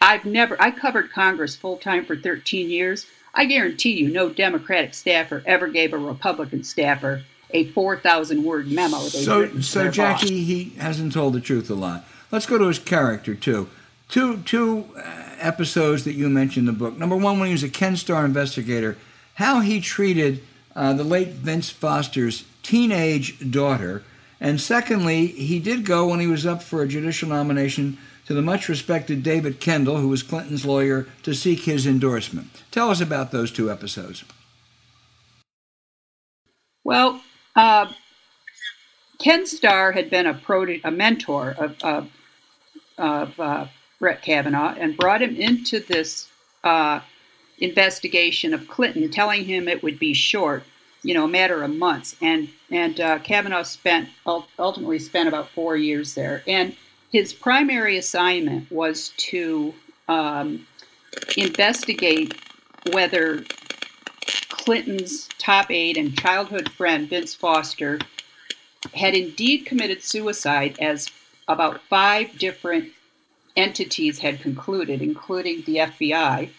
[0.00, 3.06] I've never, I covered Congress full time for 13 years.
[3.34, 8.98] I guarantee you, no Democratic staffer ever gave a Republican staffer a 4,000 word memo.
[8.98, 10.30] So, so Jackie, boss.
[10.30, 12.04] he hasn't told the truth a lot.
[12.30, 13.68] Let's go to his character, too.
[14.08, 15.00] Two, two uh,
[15.38, 16.96] episodes that you mentioned in the book.
[16.96, 18.96] Number one, when he was a Ken Starr investigator,
[19.34, 20.42] how he treated
[20.74, 24.02] uh, the late Vince Foster's teenage daughter.
[24.40, 28.42] And secondly, he did go when he was up for a judicial nomination to the
[28.42, 32.62] much respected David Kendall, who was Clinton's lawyer, to seek his endorsement.
[32.70, 34.24] Tell us about those two episodes.
[36.84, 37.22] Well,
[37.54, 37.92] uh,
[39.18, 42.10] Ken Starr had been a, pro- a mentor of, of,
[42.98, 43.66] of uh,
[43.98, 46.28] Brett Kavanaugh and brought him into this
[46.64, 47.00] uh,
[47.58, 50.64] investigation of Clinton, telling him it would be short
[51.06, 52.16] you know, a matter of months.
[52.20, 56.42] And and uh, Kavanaugh spent ultimately spent about four years there.
[56.48, 56.76] And
[57.16, 59.72] his primary assignment was to
[60.06, 60.66] um,
[61.38, 62.34] investigate
[62.92, 63.42] whether
[64.50, 68.00] Clinton's top aide and childhood friend Vince Foster
[68.92, 71.10] had indeed committed suicide, as
[71.48, 72.90] about five different
[73.56, 76.50] entities had concluded, including the FBI.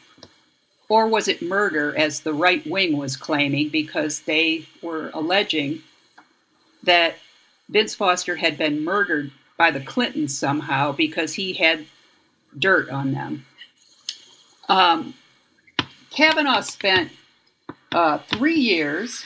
[0.89, 5.83] Or was it murder, as the right wing was claiming, because they were alleging
[6.81, 7.13] that
[7.69, 11.85] Vince Foster had been murdered by the Clintons somehow because he had
[12.57, 13.45] dirt on them?
[14.69, 15.13] Um,
[16.09, 17.11] Kavanaugh spent
[17.91, 19.25] uh, three years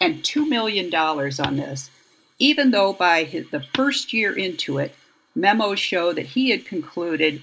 [0.00, 1.90] and $2 million on this,
[2.38, 4.94] even though by his, the first year into it,
[5.34, 7.42] memos show that he had concluded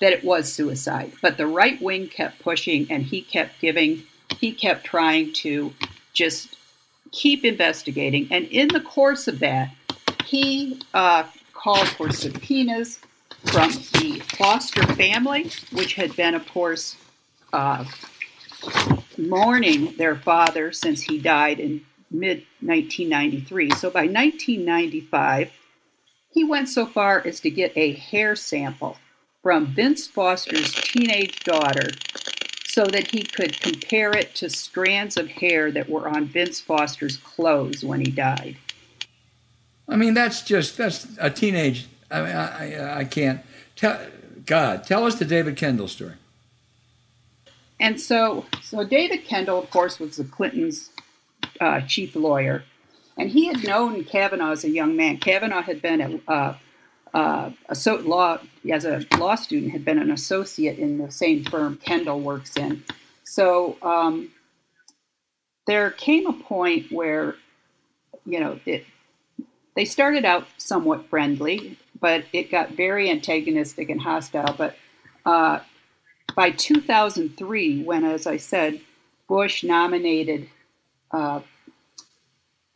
[0.00, 1.12] that it was suicide.
[1.20, 4.02] But the right wing kept pushing and he kept giving,
[4.38, 5.72] he kept trying to
[6.12, 6.56] just
[7.10, 8.28] keep investigating.
[8.30, 9.70] And in the course of that,
[10.24, 11.24] he uh,
[11.68, 12.98] called for subpoenas
[13.44, 16.96] from the Foster family, which had been, of course,
[17.52, 17.84] uh,
[19.18, 23.72] mourning their father since he died in mid 1993.
[23.72, 25.50] So by 1995,
[26.32, 28.96] he went so far as to get a hair sample
[29.42, 31.90] from Vince Foster's teenage daughter
[32.64, 37.18] so that he could compare it to strands of hair that were on Vince Foster's
[37.18, 38.56] clothes when he died.
[39.88, 41.88] I mean, that's just that's a teenage.
[42.10, 43.40] I mean, I, I can't
[43.76, 43.98] tell.
[44.44, 46.14] God, tell us the David Kendall story.
[47.80, 50.90] And so, so David Kendall, of course, was the Clintons'
[51.60, 52.64] uh, chief lawyer,
[53.16, 55.18] and he had known Kavanaugh as a young man.
[55.18, 56.54] Kavanaugh had been at uh,
[57.14, 58.38] uh, a law
[58.70, 62.82] as a law student had been an associate in the same firm Kendall works in.
[63.24, 64.30] So um,
[65.66, 67.36] there came a point where,
[68.24, 68.84] you know, it,
[69.78, 74.52] they started out somewhat friendly, but it got very antagonistic and hostile.
[74.58, 74.74] But
[75.24, 75.60] uh,
[76.34, 78.80] by 2003, when, as I said,
[79.28, 80.48] Bush nominated
[81.12, 81.42] uh,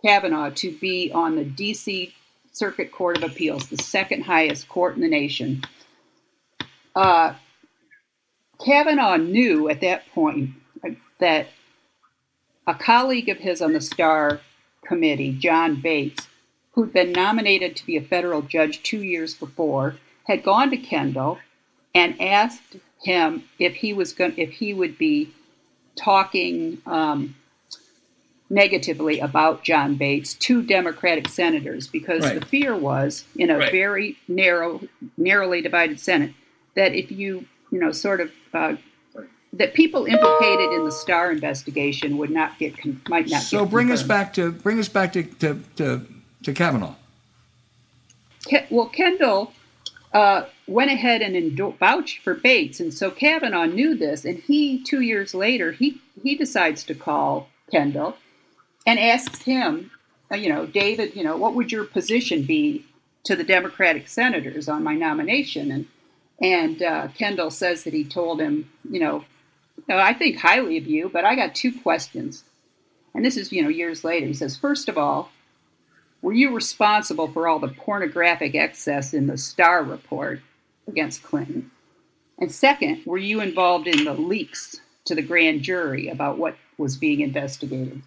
[0.05, 2.15] Kavanaugh to be on the D.C.
[2.53, 5.65] Circuit Court of Appeals, the second highest court in the nation.
[6.95, 7.35] Uh,
[8.65, 10.51] Kavanaugh knew at that point
[11.19, 11.49] that
[12.69, 14.39] a colleague of his on the Starr
[14.87, 16.29] Committee, John Bates,
[16.73, 21.39] who'd been nominated to be a federal judge two years before, had gone to Kendall
[21.95, 25.31] and asked him if he was going if he would be
[25.97, 27.35] talking um,
[28.53, 32.39] negatively about John Bates to Democratic senators because right.
[32.39, 33.73] the fear was in a right.
[33.73, 34.81] very narrow,
[35.17, 36.33] narrowly divided Senate
[36.77, 38.77] that if you, you know, sort of uh,
[39.55, 42.75] that people implicated in the Starr investigation would not get
[43.09, 43.43] might not.
[43.43, 44.01] So bring confirmed.
[44.01, 46.07] us back to bring us back to to to,
[46.43, 46.95] to Kavanaugh.
[48.71, 49.53] well, Kendall
[50.13, 54.83] uh, went ahead and endo- vouched for Bates, and so Kavanaugh knew this, and he
[54.83, 58.17] two years later he he decides to call Kendall
[58.87, 59.91] and asks him,
[60.31, 62.85] uh, you know, David, you know, what would your position be
[63.25, 65.71] to the Democratic senators on my nomination?
[65.71, 65.87] And
[66.41, 69.25] and uh, Kendall says that he told him, you know,
[69.89, 72.45] I think highly of you, but I got two questions.
[73.15, 74.27] And this is, you know, years later.
[74.27, 75.31] He says, first of all,
[76.23, 80.41] were you responsible for all the pornographic excess in the Starr report
[80.87, 81.71] against Clinton?
[82.39, 86.97] And second, were you involved in the leaks to the grand jury about what was
[86.97, 88.03] being investigated?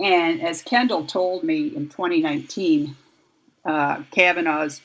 [0.00, 2.96] And as Kendall told me in 2019,
[3.66, 4.80] uh, Kavanaugh's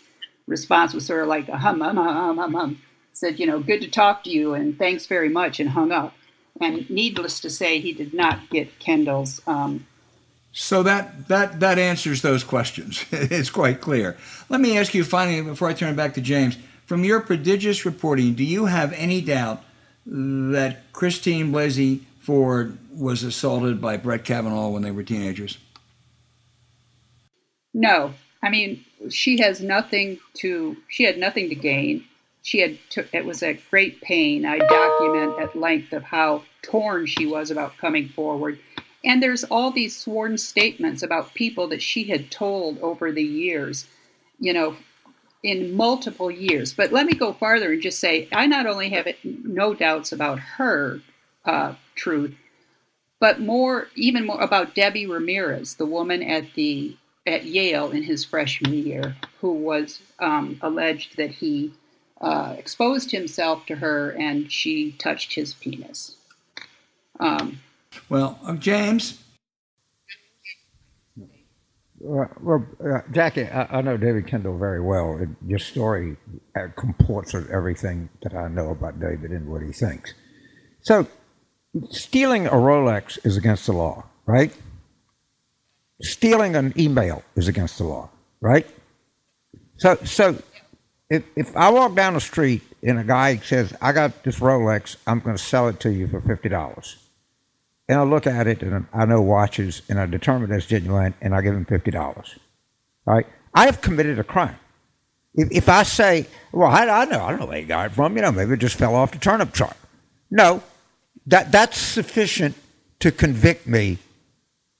[0.46, 2.82] response was sort of like a hum, hum, hum, hum, hum.
[3.14, 6.14] Said, you know, good to talk to you and thanks very much, and hung up.
[6.60, 9.42] And needless to say, he did not get Kendall's.
[9.48, 9.88] Um,
[10.58, 13.04] so that, that, that answers those questions.
[13.12, 14.16] it's quite clear.
[14.48, 17.86] Let me ask you finally, before I turn it back to James, from your prodigious
[17.86, 19.62] reporting, do you have any doubt
[20.06, 25.58] that Christine Blasey Ford was assaulted by Brett Kavanaugh when they were teenagers?
[27.74, 28.14] No.
[28.42, 32.06] I mean, she has nothing to, she had nothing to gain.
[32.44, 34.46] She had, to, it was a great pain.
[34.46, 38.58] I document at length of how torn she was about coming forward.
[39.06, 43.88] And there's all these sworn statements about people that she had told over the years,
[44.40, 44.76] you know,
[45.44, 46.74] in multiple years.
[46.74, 50.40] But let me go farther and just say I not only have no doubts about
[50.40, 51.02] her
[51.46, 52.36] uh, truth,
[53.20, 56.98] but more, even more about Debbie Ramirez, the woman at the
[57.28, 61.74] at Yale in his freshman year, who was um, alleged that he
[62.22, 66.16] uh, exposed himself to her and she touched his penis.
[67.20, 67.62] Um,
[68.10, 69.22] well, uh, James.
[72.00, 75.18] Well, uh, Jackie, I, I, know David Kendall very well.
[75.20, 76.18] It, your story
[76.56, 80.14] uh, comports with everything that I know about David and what he thinks.
[80.82, 81.08] So,
[81.90, 84.56] stealing a Rolex is against the law, right?
[86.02, 88.68] Stealing an email is against the law, right?
[89.78, 90.38] So, so
[91.10, 94.96] if, if I walk down the street and a guy says, I got this Rolex,
[95.08, 96.96] I'm going to sell it to you for $50.
[97.88, 101.36] And I look at it and I know watches and I determine that's genuine and
[101.36, 101.96] I give him $50.
[102.04, 102.24] All
[103.06, 103.28] right?
[103.54, 104.58] I have committed a crime.
[105.36, 107.94] If, if I say, well, I, I know, I don't know where he got it
[107.94, 109.78] from, you know, maybe it just fell off the turnip chart.
[110.32, 110.64] No,
[111.28, 112.56] that, that's sufficient
[113.00, 114.00] to convict me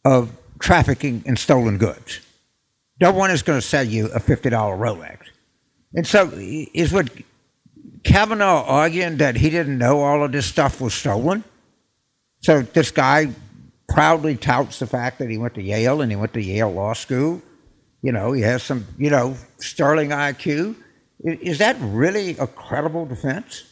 [0.04, 2.22] of trafficking in stolen goods.
[3.00, 5.18] No one is going to sell you a $50 Rolex.
[5.94, 7.10] And so, is what
[8.04, 11.44] Kavanaugh arguing that he didn't know all of this stuff was stolen?
[12.46, 13.30] So, this guy
[13.90, 16.94] proudly touts the fact that he went to Yale and he went to Yale Law
[16.94, 17.42] School.
[18.04, 20.76] You know, he has some, you know, sterling IQ.
[21.24, 23.64] Is that really a credible defense?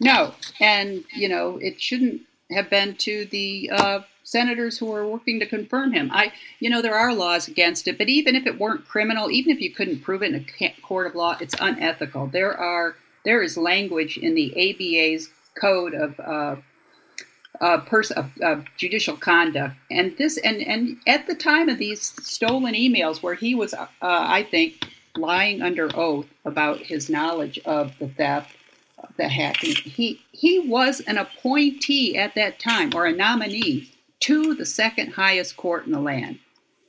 [0.00, 5.38] No, and you know it shouldn't have been to the uh, senators who are working
[5.38, 6.10] to confirm him.
[6.12, 9.52] I, you know, there are laws against it, but even if it weren't criminal, even
[9.54, 12.26] if you couldn't prove it in a court of law, it's unethical.
[12.26, 16.56] There are there is language in the ABA's code of uh,
[17.60, 22.02] uh, pers- of, of, judicial conduct, and this and and at the time of these
[22.22, 24.86] stolen emails, where he was, uh, I think,
[25.16, 28.54] lying under oath about his knowledge of the theft
[29.16, 29.74] the hacking.
[29.74, 33.90] He he was an appointee at that time or a nominee
[34.20, 36.38] to the second highest court in the land.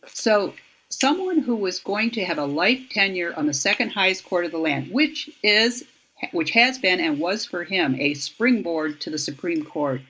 [0.08, 0.54] So
[0.90, 4.52] someone who was going to have a life tenure on the second highest court of
[4.52, 5.86] the land, which is
[6.32, 10.02] which has been and was for him a springboard to the Supreme Court,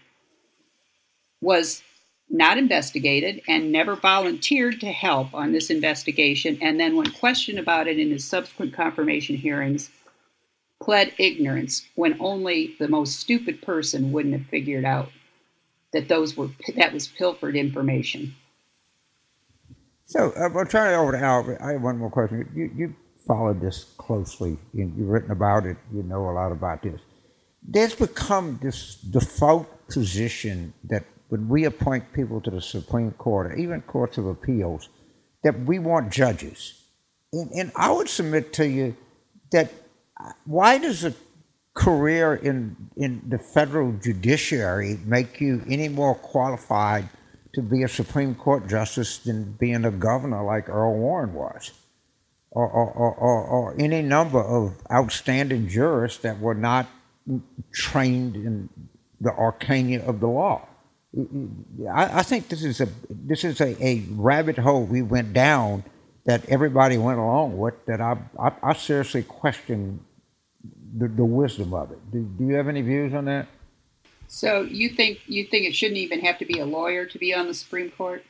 [1.42, 1.82] was
[2.30, 6.58] not investigated and never volunteered to help on this investigation.
[6.62, 9.90] And then, when questioned about it in his subsequent confirmation hearings,
[10.82, 15.12] pled ignorance when only the most stupid person wouldn't have figured out
[15.94, 18.36] that those were that was pilfered information.
[20.06, 21.58] So uh, I'll turn it over to Al.
[21.62, 22.50] I have one more question.
[22.56, 22.96] You, you
[23.28, 24.58] followed this closely.
[24.74, 25.78] You, you've written about it.
[25.94, 27.00] You know a lot about this.
[27.62, 33.56] There's become this default position that when we appoint people to the Supreme Court, or
[33.56, 34.90] even courts of appeals,
[35.44, 36.84] that we want judges.
[37.32, 38.96] And, and I would submit to you
[39.52, 39.72] that
[40.20, 41.14] uh, why does a
[41.76, 47.08] career in in the federal judiciary make you any more qualified
[47.54, 51.72] to be a Supreme Court justice than being a governor like Earl Warren was,
[52.52, 56.88] or or, or, or, or any number of outstanding jurists that were not
[57.72, 58.70] trained in
[59.22, 60.69] the arcana of the law?
[61.16, 65.84] I, I think this is a this is a, a rabbit hole we went down
[66.26, 70.02] that everybody went along with that I, I, I seriously question
[70.98, 72.12] the, the wisdom of it.
[72.12, 73.48] Do, do you have any views on that?
[74.28, 77.34] So you think you think it shouldn't even have to be a lawyer to be
[77.34, 78.24] on the Supreme Court?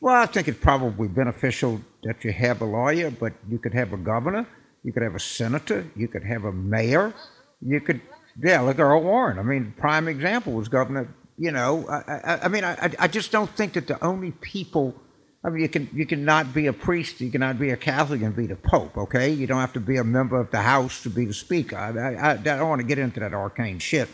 [0.00, 3.92] Well, I think it's probably beneficial that you have a lawyer, but you could have
[3.92, 4.46] a governor,
[4.82, 7.12] you could have a senator, you could have a mayor,
[7.60, 8.00] you could,
[8.42, 9.38] yeah, look at Earl Warren.
[9.38, 11.14] I mean, prime example was Governor.
[11.40, 14.94] You know, I, I, I mean, I, I just don't think that the only people.
[15.42, 18.36] I mean, you can you cannot be a priest, you cannot be a Catholic and
[18.36, 18.98] be the Pope.
[18.98, 21.78] Okay, you don't have to be a member of the House to be the Speaker.
[21.78, 24.10] I, I, I don't want to get into that arcane shit,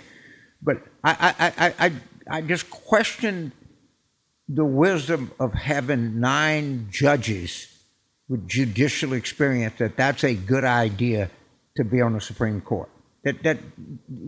[0.62, 1.92] but I I, I,
[2.30, 3.50] I, just question
[4.48, 7.66] the wisdom of having nine judges
[8.28, 11.28] with judicial experience that that's a good idea
[11.76, 12.88] to be on the Supreme Court.
[13.24, 13.58] That that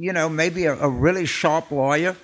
[0.00, 2.16] you know maybe a, a really sharp lawyer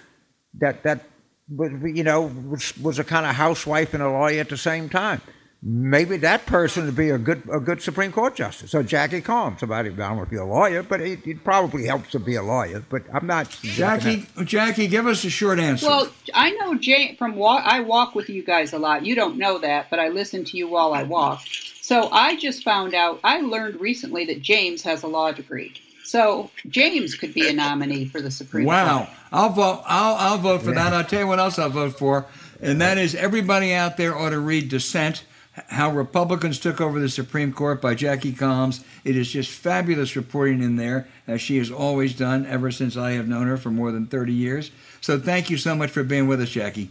[0.58, 1.04] that that
[1.48, 4.88] was you know was, was a kind of housewife and a lawyer at the same
[4.88, 5.20] time.
[5.66, 8.70] Maybe that person would be a good a good Supreme Court justice.
[8.70, 11.86] So Jackie Calmes, somebody I don't know if you're a lawyer, but it, it probably
[11.86, 12.84] helps to be a lawyer.
[12.86, 13.48] But I'm not.
[13.62, 15.86] Jackie, Jackie, give us a short answer.
[15.86, 17.62] Well, I know Jay from walk.
[17.64, 19.06] I walk with you guys a lot.
[19.06, 21.40] You don't know that, but I listen to you while I walk.
[21.80, 23.20] So I just found out.
[23.24, 25.72] I learned recently that James has a law degree.
[26.04, 28.98] So James could be a nominee for the Supreme wow.
[28.98, 29.08] Court.
[29.08, 29.16] Wow.
[29.32, 29.82] I'll vote.
[29.86, 30.92] I'll, I'll vote for that.
[30.92, 32.26] I'll tell you what else I'll vote for,
[32.60, 35.24] and that is everybody out there ought to read Dissent.
[35.68, 38.84] How Republicans took over the Supreme Court by Jackie Calmes.
[39.04, 43.12] It is just fabulous reporting in there, as she has always done ever since I
[43.12, 44.72] have known her for more than 30 years.
[45.00, 46.90] So thank you so much for being with us, Jackie.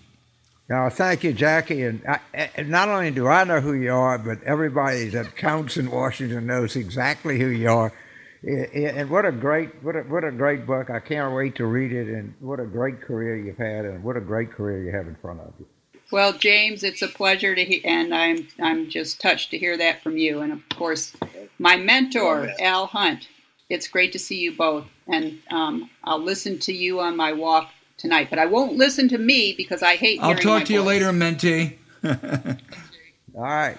[0.69, 1.83] No, thank you, Jackie.
[1.83, 2.19] And, I,
[2.55, 6.47] and not only do I know who you are, but everybody that counts in Washington
[6.47, 7.91] knows exactly who you are.
[8.45, 10.89] And what a great, what a, what a great book!
[10.89, 12.09] I can't wait to read it.
[12.09, 15.15] And what a great career you've had, and what a great career you have in
[15.15, 15.65] front of you.
[16.11, 20.03] Well, James, it's a pleasure to hear, and I'm I'm just touched to hear that
[20.03, 20.41] from you.
[20.41, 21.13] And of course,
[21.57, 23.29] my mentor, Al Hunt.
[23.69, 27.69] It's great to see you both, and um, I'll listen to you on my walk
[27.97, 28.27] tonight.
[28.29, 30.19] But I won't listen to me because I hate.
[30.21, 31.77] I'll hearing talk my to you later, mentee.
[33.35, 33.77] All right.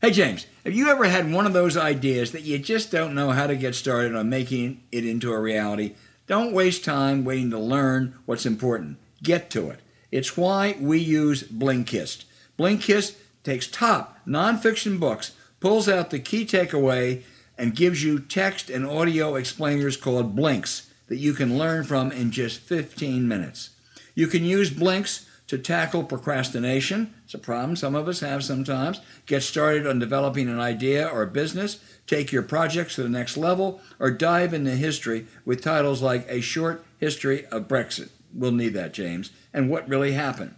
[0.00, 3.30] Hey, James, have you ever had one of those ideas that you just don't know
[3.30, 5.96] how to get started on making it into a reality?
[6.28, 8.98] Don't waste time waiting to learn what's important.
[9.24, 9.80] Get to it.
[10.12, 12.26] It's why we use Blinkist.
[12.56, 17.24] Blinkist takes top nonfiction books, pulls out the key takeaway,
[17.58, 22.30] and gives you text and audio explainers called Blinks that you can learn from in
[22.30, 23.70] just 15 minutes.
[24.14, 27.12] You can use Blinks to tackle procrastination.
[27.24, 29.00] It's a problem some of us have sometimes.
[29.26, 33.36] Get started on developing an idea or a business, take your projects to the next
[33.36, 38.10] level, or dive into history with titles like A Short History of Brexit.
[38.32, 39.30] We'll need that, James.
[39.52, 40.54] And what really happened.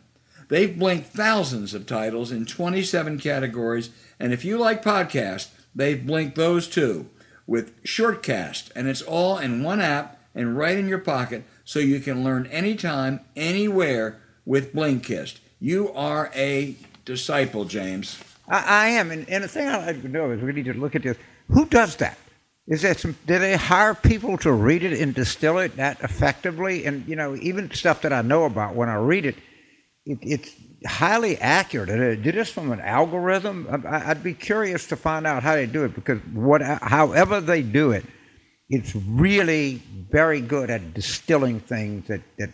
[0.48, 6.34] They've blinked thousands of titles in 27 categories, and if you like podcasts, they've blinked
[6.34, 7.08] those too
[7.46, 12.00] with Shortcast, and it's all in one app and right in your pocket so you
[12.00, 15.38] can learn anytime, anywhere with Blinkist.
[15.58, 18.18] You are a disciple, James.
[18.48, 20.74] I, I am, and, and the thing I'd like to know is we need to
[20.74, 21.16] look at this.
[21.48, 22.18] Who does that?
[22.66, 23.16] Is that some?
[23.26, 26.86] Do they hire people to read it and distill it that effectively?
[26.86, 29.36] And you know, even stuff that I know about when I read it,
[30.06, 30.54] it it's
[30.86, 32.22] highly accurate.
[32.22, 33.84] Do this from an algorithm.
[33.86, 37.62] I, I'd be curious to find out how they do it because what, however they
[37.62, 38.04] do it,
[38.68, 42.50] it's really very good at distilling things that that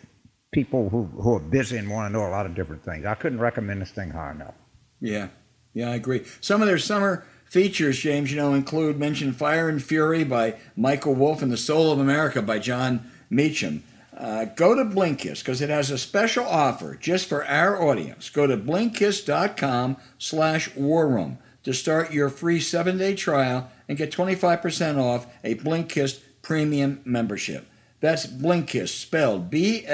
[0.56, 3.04] people who, who are busy and want to know a lot of different things.
[3.04, 4.54] I couldn't recommend this thing high enough.
[5.02, 5.28] Yeah,
[5.74, 6.24] yeah, I agree.
[6.40, 11.14] Some of their summer features, James, you know, include mention Fire and Fury by Michael
[11.14, 13.84] Wolff and The Soul of America by Jon Meacham.
[14.16, 18.30] Uh, go to Blinkist because it has a special offer just for our audience.
[18.30, 24.96] Go to Blinkist.com slash war room to start your free seven-day trial and get 25%
[24.96, 27.66] off a Blinkist premium membership.
[28.00, 29.92] That's Blinkist, spelled B-L-I-N-K-I-S-T,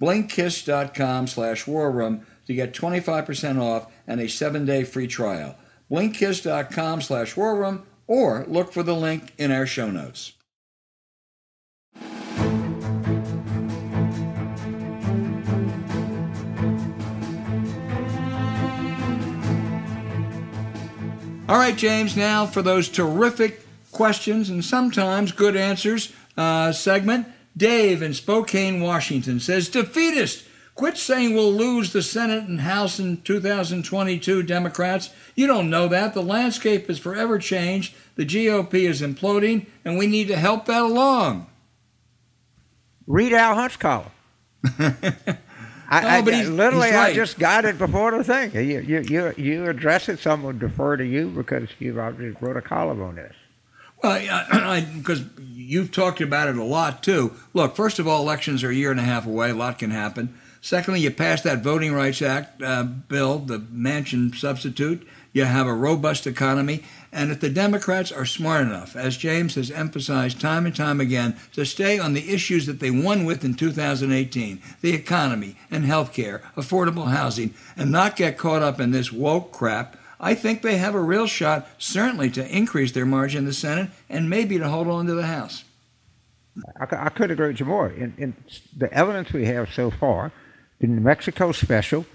[0.00, 5.56] Blinkist.com slash war room to get 25% off and a seven-day free trial.
[5.90, 10.32] Blinkist.com slash war room or look for the link in our show notes.
[21.48, 23.60] All right, James, now for those terrific
[23.92, 27.28] questions and sometimes good answers uh, segment.
[27.56, 33.20] Dave in Spokane, Washington says, Defeatist, quit saying we'll lose the Senate and House in
[33.20, 35.10] 2022, Democrats.
[35.34, 36.14] You don't know that.
[36.14, 37.94] The landscape has forever changed.
[38.16, 41.46] The GOP is imploding, and we need to help that along.
[43.06, 44.10] Read Al Hunt's column.
[45.92, 48.54] I, No, but I, literally, he's I just got it before the thing.
[48.54, 53.02] You, you, you, you address it, someone defer to you because you wrote a column
[53.02, 53.34] on this.
[54.02, 57.32] Because you've talked about it a lot too.
[57.54, 59.50] Look, first of all, elections are a year and a half away.
[59.50, 60.38] A lot can happen.
[60.60, 65.06] Secondly, you passed that Voting Rights Act uh, bill, the Manchin substitute.
[65.32, 66.84] You have a robust economy.
[67.10, 71.36] And if the Democrats are smart enough, as James has emphasized time and time again,
[71.52, 76.12] to stay on the issues that they won with in 2018 the economy and health
[76.12, 80.76] care, affordable housing, and not get caught up in this woke crap, I think they
[80.76, 84.68] have a real shot, certainly, to increase their margin in the Senate and maybe to
[84.68, 85.64] hold on to the House.
[86.80, 87.90] I, I could agree with you more.
[87.90, 88.36] In, in
[88.76, 90.30] the evidence we have so far,
[90.78, 92.06] the New Mexico special,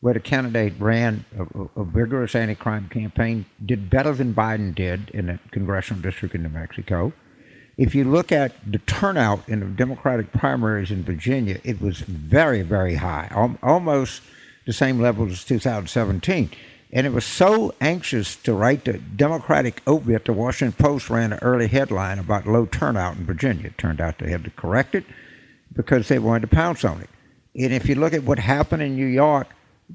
[0.00, 5.28] where the candidate ran a, a- vigorous anti-crime campaign, did better than Biden did in
[5.28, 7.12] a congressional district in New Mexico.
[7.78, 12.62] If you look at the turnout in the Democratic primaries in Virginia, it was very,
[12.62, 13.30] very high,
[13.62, 14.22] almost
[14.66, 16.50] the same level as 2017.
[16.92, 21.38] And it was so anxious to write the Democratic obit, the Washington Post ran an
[21.40, 23.68] early headline about low turnout in Virginia.
[23.68, 25.04] It turned out they had to correct it
[25.72, 27.08] because they wanted to pounce on it.
[27.54, 29.48] And if you look at what happened in New York,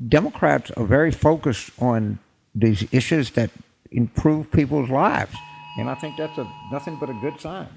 [0.08, 2.18] Democrats are very focused on
[2.56, 3.52] these issues that
[3.92, 5.36] improve people's lives.
[5.78, 7.68] And I think that's a nothing but a good sign.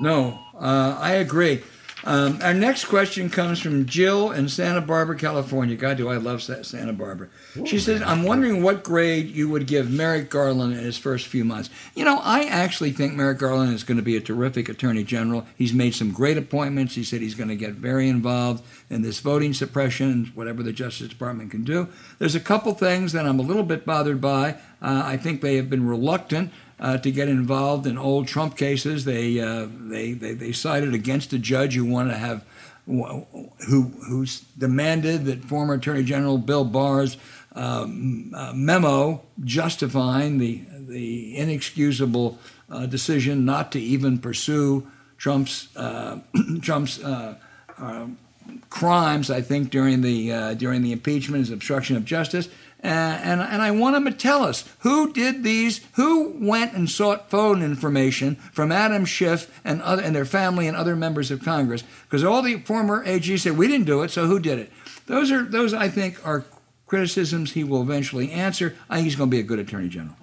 [0.00, 1.62] No, uh, I agree.
[2.04, 5.76] Um, our next question comes from Jill in Santa Barbara, California.
[5.76, 7.28] God, do I love Santa Barbara.
[7.64, 11.44] She says, I'm wondering what grade you would give Merrick Garland in his first few
[11.44, 11.70] months.
[11.94, 15.46] You know, I actually think Merrick Garland is going to be a terrific attorney general.
[15.56, 16.94] He's made some great appointments.
[16.94, 21.08] He said he's going to get very involved in this voting suppression, whatever the Justice
[21.08, 21.88] Department can do.
[22.18, 24.56] There's a couple things that I'm a little bit bothered by.
[24.80, 26.52] Uh, I think they have been reluctant
[26.82, 29.04] uh, to get involved in old Trump cases.
[29.04, 32.44] They, uh, they they they sided against a judge who wanted to have
[32.86, 33.24] who
[33.68, 34.26] who
[34.58, 37.16] demanded that former Attorney General Bill Barr's
[37.54, 44.86] um, uh, memo justifying the the inexcusable uh, decision not to even pursue
[45.18, 46.18] Trump's uh,
[46.60, 47.36] Trump's uh,
[47.78, 48.06] uh,
[48.70, 49.30] crimes.
[49.30, 52.48] I think during the uh, during the impeachment is obstruction of justice.
[52.84, 56.90] Uh, and and I want him to tell us who did these, who went and
[56.90, 61.44] sought phone information from Adam Schiff and other and their family and other members of
[61.44, 64.72] Congress, because all the former AGs said we didn't do it, so who did it?
[65.06, 66.44] Those are those I think are
[66.86, 68.76] criticisms he will eventually answer.
[68.90, 70.16] I think he's going to be a good attorney general.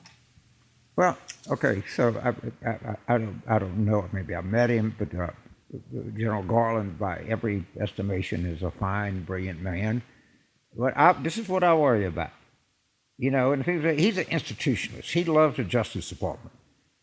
[0.98, 1.18] Well,
[1.50, 4.10] okay, so I, I, I don't I don't know.
[4.12, 5.30] Maybe I met him, but uh,
[6.18, 10.02] General Garland, by every estimation, is a fine, brilliant man.
[10.78, 12.32] But I, this is what I worry about.
[13.22, 15.12] You know, and he's, an institutionalist.
[15.12, 16.56] He loves the Justice Department.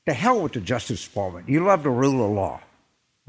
[0.07, 1.47] The hell with the Justice Department.
[1.49, 2.61] You love the rule of law,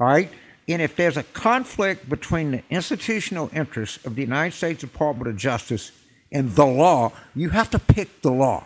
[0.00, 0.30] all right?
[0.66, 5.36] And if there's a conflict between the institutional interests of the United States Department of
[5.36, 5.92] Justice
[6.32, 8.64] and the law, you have to pick the law.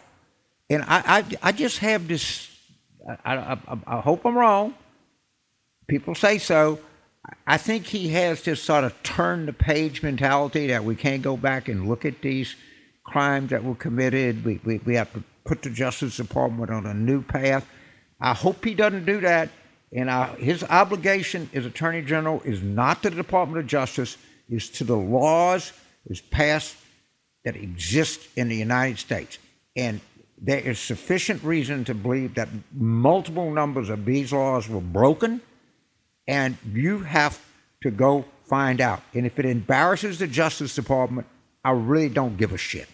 [0.70, 2.48] And I, I, I just have this.
[3.24, 4.74] I, I- I hope I'm wrong.
[5.88, 6.78] People say so.
[7.46, 11.36] I think he has this sort of turn the page mentality that we can't go
[11.36, 12.54] back and look at these
[13.04, 14.44] crimes that were committed.
[14.44, 17.66] We, we, we have to put the Justice Department on a new path.
[18.20, 19.48] I hope he doesn't do that.
[19.92, 24.16] And I, his obligation as Attorney General is not to the Department of Justice,
[24.48, 25.72] is to the laws
[26.06, 26.76] is passed
[27.44, 29.38] that exist in the United States.
[29.76, 30.00] And
[30.40, 35.40] there is sufficient reason to believe that multiple numbers of these laws were broken,
[36.26, 37.40] and you have
[37.82, 39.02] to go find out.
[39.14, 41.26] And if it embarrasses the Justice Department,
[41.64, 42.88] I really don't give a shit.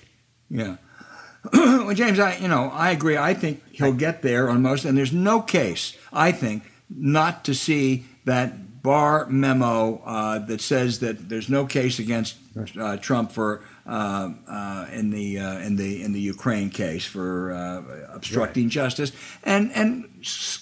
[0.51, 0.77] Yeah.
[1.53, 3.17] well, James, I you know I agree.
[3.17, 7.55] I think he'll get there on most, and there's no case I think not to
[7.55, 12.37] see that Barr memo uh, that says that there's no case against
[12.79, 17.53] uh, Trump for uh, uh, in the uh, in the in the Ukraine case for
[17.53, 19.13] uh, obstructing justice,
[19.43, 20.09] and and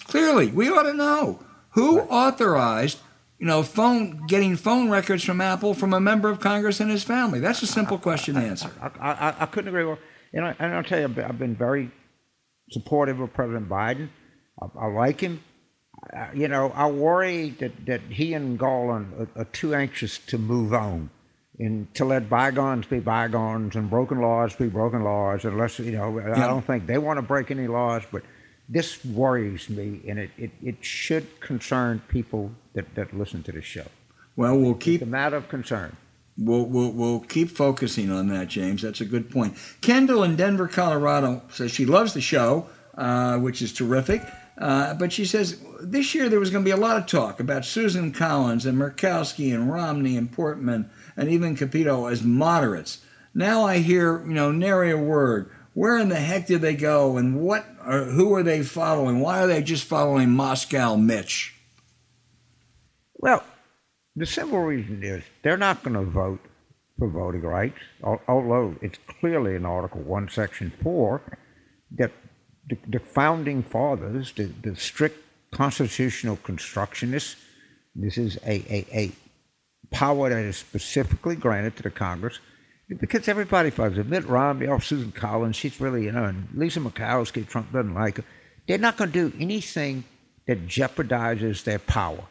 [0.04, 1.40] clearly we ought to know
[1.70, 2.98] who authorized.
[3.38, 7.04] You know, phone getting phone records from Apple from a member of Congress and his
[7.04, 7.38] family.
[7.38, 8.70] That's a simple question to answer.
[8.80, 9.98] I, I, I couldn't agree more.
[10.32, 11.90] And, I, and I'll tell you, I've been, very
[12.70, 14.08] supportive of President Biden.
[14.60, 15.42] I, I like him.
[16.14, 20.38] I, you know, I worry that, that he and Garland are, are too anxious to
[20.38, 21.10] move on
[21.58, 25.44] and to let bygones be bygones and broken laws be broken laws.
[25.44, 28.22] Unless, you know, I don't think they want to break any laws, but
[28.68, 33.62] this worries me, and it, it, it should concern people that, that listen to the
[33.62, 33.86] show.
[34.36, 35.96] Well, we'll keep It's a matter of concern.
[36.38, 38.82] We'll, we'll, we'll keep focusing on that, James.
[38.82, 39.56] That's a good point.
[39.80, 44.22] Kendall in Denver, Colorado says she loves the show, uh, which is terrific.
[44.58, 47.40] Uh, but she says this year there was going to be a lot of talk
[47.40, 53.02] about Susan Collins and Murkowski and Romney and Portman and even Capito as moderates.
[53.34, 55.50] Now I hear, you know, nary a word.
[55.74, 59.20] Where in the heck did they go and what are, who are they following?
[59.20, 61.55] Why are they just following Moscow Mitch?
[63.18, 63.42] Well,
[64.14, 66.40] the simple reason is they're not going to vote
[66.98, 71.20] for voting rights, although it's clearly in Article 1, Section 4
[71.98, 72.12] that
[72.68, 75.18] the, the founding fathers, the, the strict
[75.50, 77.36] constitutional constructionists,
[77.94, 79.12] this is a, a, a
[79.90, 82.40] power that is specifically granted to the Congress
[82.88, 84.06] because everybody finds it.
[84.06, 88.18] Mitt Romney, or Susan Collins, she's really, you know, and Lisa Murkowski, Trump doesn't like
[88.18, 88.24] her.
[88.66, 90.04] They're not going to do anything
[90.46, 92.24] that jeopardizes their power.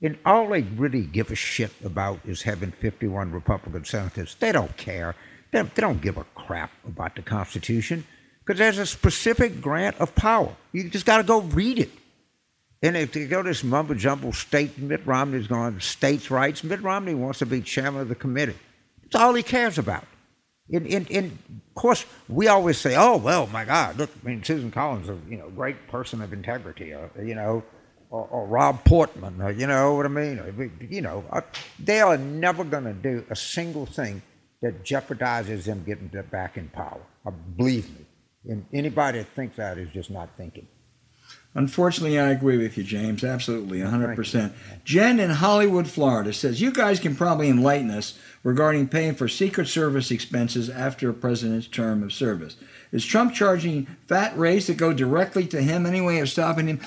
[0.00, 4.36] And all they really give a shit about is having 51 Republican senators.
[4.38, 5.16] They don't care.
[5.50, 8.04] They, they don't give a crap about the Constitution
[8.44, 10.54] because there's a specific grant of power.
[10.72, 11.90] You just got to go read it.
[12.80, 16.62] And if you go to this mumbo jumbo state, Mitt Romney's going to states' rights.
[16.62, 18.54] Mitt Romney wants to be chairman of the committee.
[19.02, 20.04] That's all he cares about.
[20.70, 24.44] And, and, and of course, we always say, "Oh well, my God, look, I mean,
[24.44, 27.64] Susan Collins, is a you know great person of integrity, uh, you know,
[28.10, 30.72] or, or, Rob Portman, uh, you know what I mean?
[30.88, 31.42] You know, uh,
[31.78, 34.22] they are never going to do a single thing
[34.62, 37.00] that jeopardizes them getting back in power.
[37.26, 38.06] Uh, believe me.
[38.48, 40.66] And anybody that thinks that is just not thinking.
[41.54, 43.24] Unfortunately, I agree with you, James.
[43.24, 44.52] Absolutely, 100%.
[44.84, 49.66] Jen in Hollywood, Florida says, You guys can probably enlighten us regarding paying for Secret
[49.66, 52.56] Service expenses after a president's term of service.
[52.92, 55.84] Is Trump charging fat rates that go directly to him?
[55.84, 56.80] Any way of stopping him?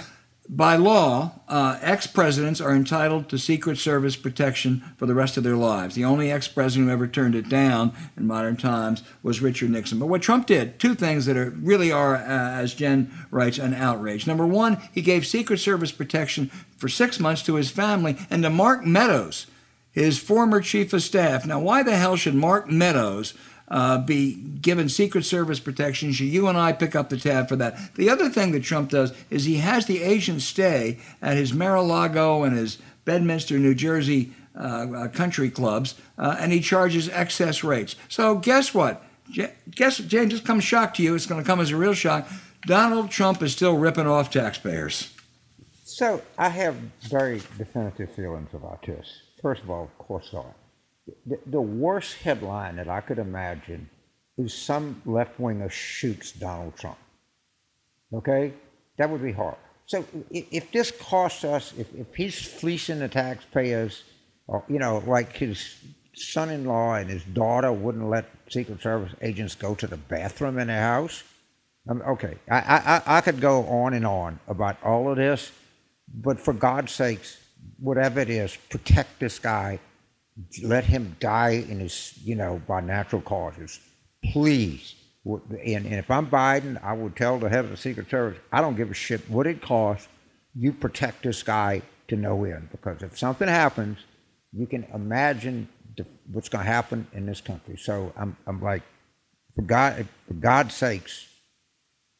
[0.54, 5.46] By law, uh, ex presidents are entitled to Secret Service protection for the rest of
[5.46, 5.96] their lives.
[5.96, 9.98] The only ex president who ever turned it down in modern times was Richard Nixon.
[9.98, 13.74] But what Trump did, two things that are really are, uh, as Jen writes, an
[13.74, 14.28] outrage.
[14.28, 18.50] Number one, he gave Secret Service protection for six months to his family and to
[18.50, 19.48] Mark Meadows,
[19.90, 21.46] his former chief of staff.
[21.46, 23.34] Now, why the hell should Mark Meadows?
[23.72, 26.12] Uh, be given Secret Service protection.
[26.12, 27.96] Should you and I pick up the tab for that?
[27.96, 32.44] The other thing that Trump does is he has the agents stay at his Mar-a-Lago
[32.44, 37.96] and his Bedminster, New Jersey uh, uh, country clubs, uh, and he charges excess rates.
[38.10, 39.04] So guess what?
[39.72, 41.16] Guess, James, this comes shock to you.
[41.16, 42.28] It's going to come as a real shock.
[42.66, 45.14] Donald Trump is still ripping off taxpayers.
[45.86, 49.22] So I have very definitive feelings about this.
[49.42, 50.44] First of all, of course, I
[51.26, 53.90] the, the worst headline that I could imagine
[54.38, 56.98] is some left winger shoots Donald Trump.
[58.14, 58.54] Okay?
[58.98, 59.60] That would be horrible.
[59.86, 64.04] So if this costs us, if, if he's fleecing the taxpayers,
[64.48, 65.76] or, you know, like his
[66.16, 70.60] son in law and his daughter wouldn't let Secret Service agents go to the bathroom
[70.60, 71.24] in their house.
[71.90, 75.52] Um, okay, I, I, I could go on and on about all of this,
[76.14, 77.38] but for God's sakes,
[77.80, 79.80] whatever it is, protect this guy
[80.64, 83.80] let him die in his, you know, by natural causes.
[84.32, 84.96] Please.
[85.26, 88.62] And, and if I'm Biden, I would tell the head of the Secret Service, I
[88.62, 90.08] don't give a shit what it costs.
[90.56, 92.70] You protect this guy to no end.
[92.72, 94.00] Because if something happens,
[94.52, 97.78] you can imagine the, what's going to happen in this country.
[97.78, 98.84] So I'm, I'm like,
[99.56, 101.28] for, God, for God's sakes,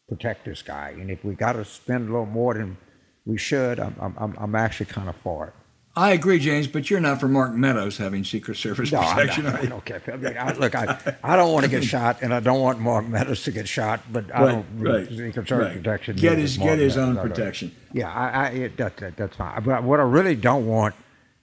[0.08, 0.90] protect this guy.
[0.90, 2.78] And if we got to spend a little more than
[3.26, 5.54] we should, I'm, I'm, I'm actually kind of for it.
[5.94, 9.46] I agree, James, but you're not for Mark Meadows having Secret Service no, protection.
[9.46, 10.02] I'm not, I don't care.
[10.08, 12.80] I mean, I, look, I, I don't want to get shot, and I don't want
[12.80, 15.76] Mark Meadows to get shot, but I right, don't right, Secret Service right.
[15.76, 16.16] protection.
[16.16, 17.18] Get his get his Meadows.
[17.18, 17.76] own protection.
[17.92, 19.62] Yeah, I, I it, that, that, that's fine.
[19.64, 20.96] But what I really don't want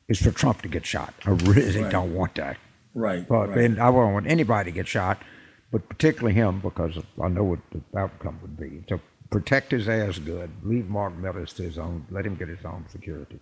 [0.08, 1.12] is for Trump to get shot.
[1.26, 1.92] I really Right.
[1.92, 2.56] don't want that.
[2.94, 3.28] Right.
[3.28, 3.58] But right.
[3.58, 5.22] and I won't want anybody to get shot,
[5.70, 8.82] but particularly him because I know what the outcome would be.
[8.88, 8.98] So
[9.30, 10.50] protect his ass good.
[10.62, 12.06] Leave Mark Meadows to his own.
[12.10, 13.38] Let him get his own security.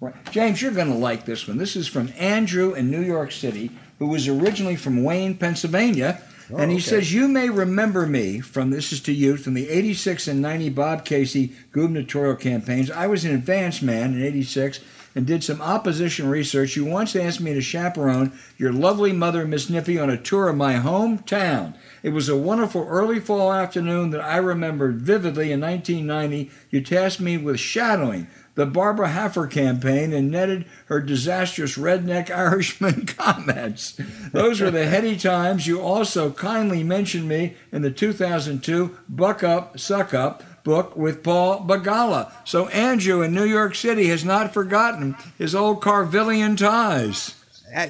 [0.00, 0.14] Right.
[0.30, 1.56] James, you're going to like this one.
[1.56, 6.20] This is from Andrew in New York City, who was originally from Wayne, Pennsylvania.
[6.52, 6.84] Oh, and he okay.
[6.84, 10.68] says, You may remember me from this is to you from the 86 and 90
[10.70, 12.90] Bob Casey gubernatorial campaigns.
[12.90, 14.80] I was an advance man in 86
[15.16, 16.76] and did some opposition research.
[16.76, 20.56] You once asked me to chaperone your lovely mother, Miss Nippy, on a tour of
[20.56, 21.74] my hometown.
[22.02, 26.50] It was a wonderful early fall afternoon that I remembered vividly in 1990.
[26.68, 33.06] You tasked me with shadowing the Barbara Hafer campaign and netted her disastrous redneck Irishman
[33.06, 34.00] comments.
[34.32, 35.66] Those were the heady times.
[35.66, 41.60] You also kindly mentioned me in the 2002 Buck Up, Suck Up book with Paul
[41.60, 42.32] Begala.
[42.44, 47.36] So Andrew in New York City has not forgotten his old Carvillian ties.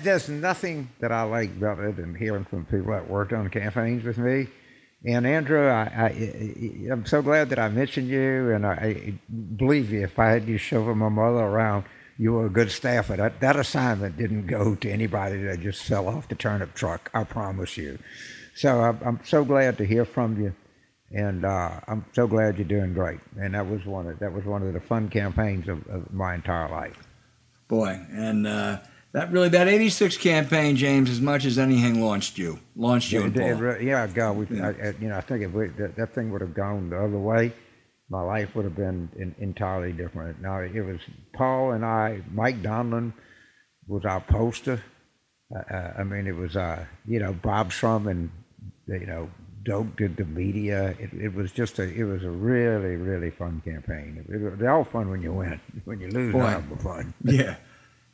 [0.02, 4.18] There's nothing that I like better than hearing from people that worked on campaigns with
[4.18, 4.48] me.
[5.06, 9.14] And Andrew, I, I, am so glad that I mentioned you, and I, I
[9.56, 10.02] believe you.
[10.02, 11.84] If I had you chauffeur my mother around,
[12.18, 13.14] you were a good staffer.
[13.14, 17.08] That, that assignment didn't go to anybody that just fell off the turnip truck.
[17.14, 18.00] I promise you.
[18.56, 20.52] So I'm, I'm so glad to hear from you,
[21.12, 23.20] and uh, I'm so glad you're doing great.
[23.38, 26.34] And that was one of that was one of the fun campaigns of, of my
[26.34, 26.98] entire life.
[27.68, 28.78] Boy, and uh,
[29.16, 33.32] that really that '86 campaign, James, as much as anything launched you, launched you.
[33.34, 34.68] Yeah, it, yeah God, we, yeah.
[34.68, 37.18] I, you know, I think if we, that, that thing would have gone the other
[37.18, 37.52] way
[38.08, 40.40] my life would have been in, entirely different.
[40.40, 41.00] Now it was
[41.34, 42.22] Paul and I.
[42.32, 43.12] Mike Donilon
[43.86, 44.82] was our poster.
[45.54, 48.30] Uh, uh, I mean, it was uh, you know Bob Shrum and
[48.86, 49.28] you know
[49.64, 50.94] Doak did the media.
[51.00, 54.24] It, it was just a it was a really really fun campaign.
[54.28, 55.60] It, it, they're all fun when you win.
[55.84, 57.14] When you lose, not fun.
[57.24, 57.56] yeah.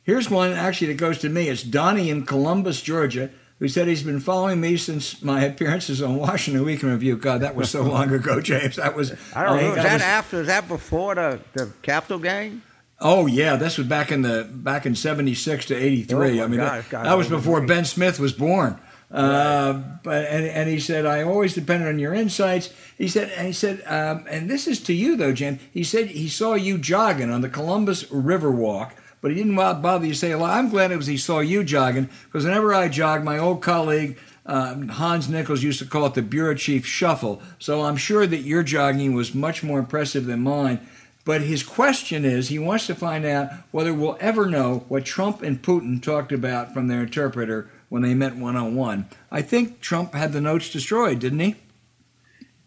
[0.03, 1.49] Here's one actually that goes to me.
[1.49, 3.29] It's Donnie in Columbus, Georgia
[3.63, 7.15] who said he's been following me since my appearances on Washington Week in Review.
[7.15, 8.75] God, that was so long ago, James.
[8.75, 9.13] That was.
[9.33, 9.69] I don't know.
[9.69, 10.41] Is that, that was, after?
[10.41, 12.61] Is that before the the Capitol game?
[12.99, 16.41] Oh yeah, this was back in the back in '76 to '83.
[16.41, 18.77] Oh, I mean, gosh, that, that was before Ben Smith was born.
[19.09, 19.73] Uh,
[20.03, 22.73] but and, and he said, I always depended on your insights.
[22.97, 25.59] He said, and he said, um, and this is to you though, Jim.
[25.71, 30.05] He said he saw you jogging on the Columbus River Walk but he didn't bother
[30.05, 33.23] to say, well, I'm glad it was he saw you jogging, because whenever I jog,
[33.23, 37.41] my old colleague um, Hans Nichols used to call it the bureau chief shuffle.
[37.57, 40.85] So I'm sure that your jogging was much more impressive than mine.
[41.23, 45.41] But his question is he wants to find out whether we'll ever know what Trump
[45.41, 49.07] and Putin talked about from their interpreter when they met one on one.
[49.31, 51.55] I think Trump had the notes destroyed, didn't he?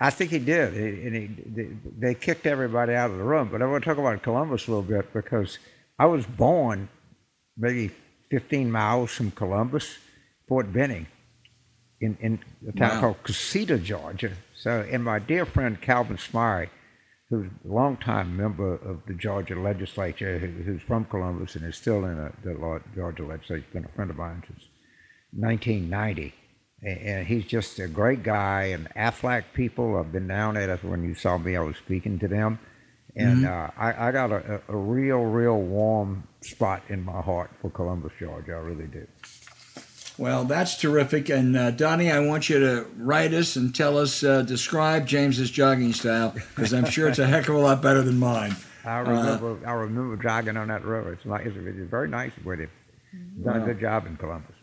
[0.00, 0.72] I think he did.
[0.74, 1.68] And he,
[1.98, 3.50] they kicked everybody out of the room.
[3.52, 5.58] But I want to talk about Columbus a little bit because
[5.98, 6.88] I was born
[7.56, 7.90] maybe
[8.30, 9.96] 15 miles from Columbus,
[10.48, 11.06] Fort Benning,
[12.00, 13.00] in, in a town wow.
[13.00, 14.32] called Cusseta, Georgia.
[14.54, 16.68] So, and my dear friend Calvin Smyre,
[17.30, 22.04] who's a longtime member of the Georgia legislature, who, who's from Columbus and is still
[22.04, 24.64] in a, the Georgia legislature, been a friend of mine since
[25.32, 26.34] 1990.
[26.82, 28.64] And he's just a great guy.
[28.64, 30.66] And Aflac people, I've been down there.
[30.66, 31.56] That's when you saw me.
[31.56, 32.58] I was speaking to them.
[33.16, 33.80] And mm-hmm.
[33.80, 38.12] uh, I, I, got a, a, real, real warm spot in my heart for Columbus,
[38.18, 38.52] Georgia.
[38.52, 39.06] I really do.
[40.18, 41.30] Well, that's terrific.
[41.30, 45.50] And uh, Donnie, I want you to write us and tell us, uh, describe James's
[45.50, 48.54] jogging style, because I'm sure it's a heck of a lot better than mine.
[48.84, 51.14] I remember, I remember jogging on that road.
[51.14, 52.70] It's, like, it's, it's very nice with him.
[53.42, 54.55] Done a good job in Columbus.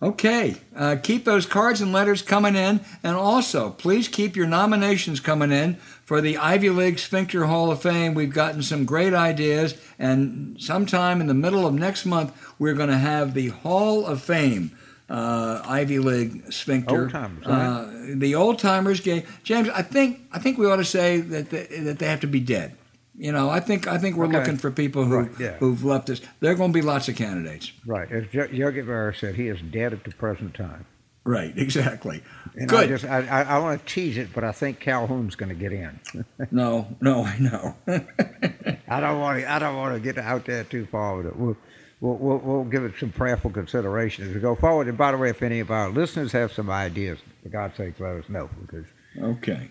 [0.00, 5.18] Okay, uh, keep those cards and letters coming in, and also please keep your nominations
[5.18, 8.14] coming in for the Ivy League Sphincter Hall of Fame.
[8.14, 12.90] We've gotten some great ideas, and sometime in the middle of next month, we're going
[12.90, 14.70] to have the Hall of Fame.
[15.10, 17.04] Uh, Ivy League sphincter.
[17.04, 17.56] Old timers, right?
[17.56, 19.22] uh, the old timers game.
[19.42, 22.26] James, I think I think we ought to say that they, that they have to
[22.26, 22.76] be dead.
[23.18, 24.38] You know, I think I think we're okay.
[24.38, 25.56] looking for people who right, yeah.
[25.56, 26.20] who've left us.
[26.38, 27.72] There are going to be lots of candidates.
[27.84, 30.86] Right, as Yogi Berra said, he is dead at the present time.
[31.24, 32.22] Right, exactly.
[32.54, 32.84] And Good.
[32.84, 35.54] I, just, I, I, I want to tease it, but I think Calhoun's going to
[35.54, 35.98] get in.
[36.52, 37.74] no, no, I know.
[38.88, 39.52] I don't want to.
[39.52, 41.36] I don't want to get out there too far with it.
[41.36, 41.56] We'll,
[42.00, 44.86] we'll, we'll, we'll give it some prayerful consideration as we go forward.
[44.86, 47.98] And by the way, if any of our listeners have some ideas, for God's sake,
[47.98, 48.86] let us know because.
[49.20, 49.70] Okay.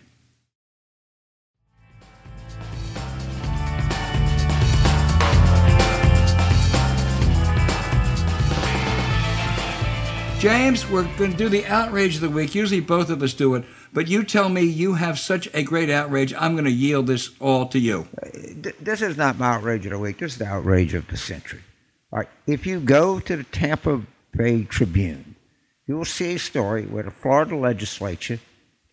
[10.40, 12.54] James, we're going to do the outrage of the week.
[12.54, 15.90] Usually both of us do it, but you tell me you have such a great
[15.90, 16.32] outrage.
[16.38, 18.08] I'm going to yield this all to you.
[18.80, 20.20] This is not my outrage of the week.
[20.20, 21.62] This is the outrage of the century.
[22.12, 22.30] All right.
[22.46, 25.36] If you go to the Tampa Bay Tribune,
[25.88, 28.40] you will see a story where the Florida legislature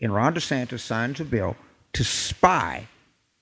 [0.00, 1.56] and Ron DeSantis signs a bill
[1.92, 2.88] to spy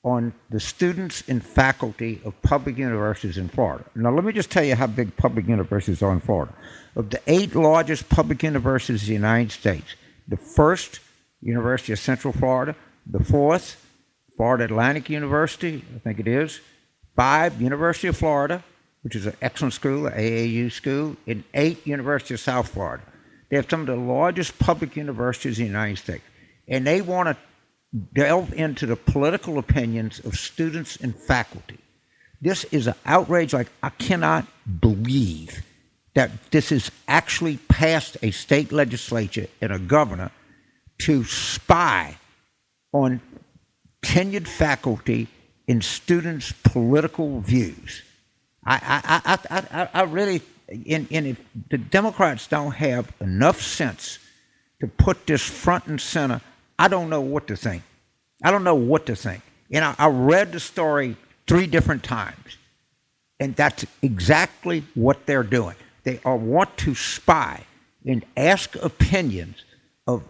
[0.03, 3.85] on the students and faculty of public universities in Florida.
[3.95, 6.53] Now, let me just tell you how big public universities are in Florida.
[6.95, 9.95] Of the eight largest public universities in the United States,
[10.29, 11.01] the first,
[11.41, 13.85] University of Central Florida, the fourth,
[14.37, 16.61] Florida Atlantic University, I think it is,
[17.17, 18.63] five, University of Florida,
[19.03, 23.03] which is an excellent school, an AAU school, and eight, University of South Florida.
[23.49, 26.25] They have some of the largest public universities in the United States.
[26.69, 27.37] And they want to
[28.15, 31.79] delve into the political opinions of students and faculty.
[32.41, 34.47] This is an outrage like I cannot
[34.81, 35.63] believe
[36.15, 40.31] that this is actually passed a state legislature and a governor
[40.99, 42.17] to spy
[42.93, 43.21] on
[44.03, 45.29] tenured faculty
[45.67, 48.03] in students' political views.
[48.65, 51.41] I, I, I, I, I really, and, and if
[51.71, 54.19] the Democrats don't have enough sense
[54.81, 56.41] to put this front and center,
[56.79, 57.83] I don't know what to think.
[58.45, 59.43] I don't know what to think.
[59.71, 61.17] And I, I read the story
[61.47, 62.59] three different times,
[63.41, 65.77] and that's exactly what they're doing.
[66.05, 67.65] They are, want to spy
[68.05, 69.65] and ask opinions
[70.07, 70.23] of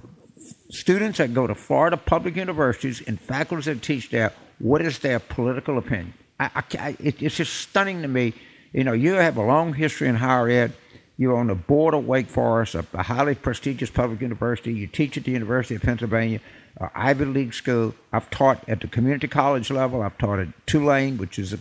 [0.70, 4.32] students that go to Florida public universities and faculty that teach there.
[4.58, 6.14] What is their political opinion?
[6.38, 8.34] I, I, it, it's just stunning to me.
[8.72, 10.72] You know, you have a long history in higher ed.
[11.18, 14.72] You're on the board of Wake Forest, a, a highly prestigious public university.
[14.72, 16.40] You teach at the University of Pennsylvania,
[16.80, 17.94] uh, Ivy League school.
[18.12, 20.02] I've taught at the community college level.
[20.02, 21.58] I've taught at Tulane, which is a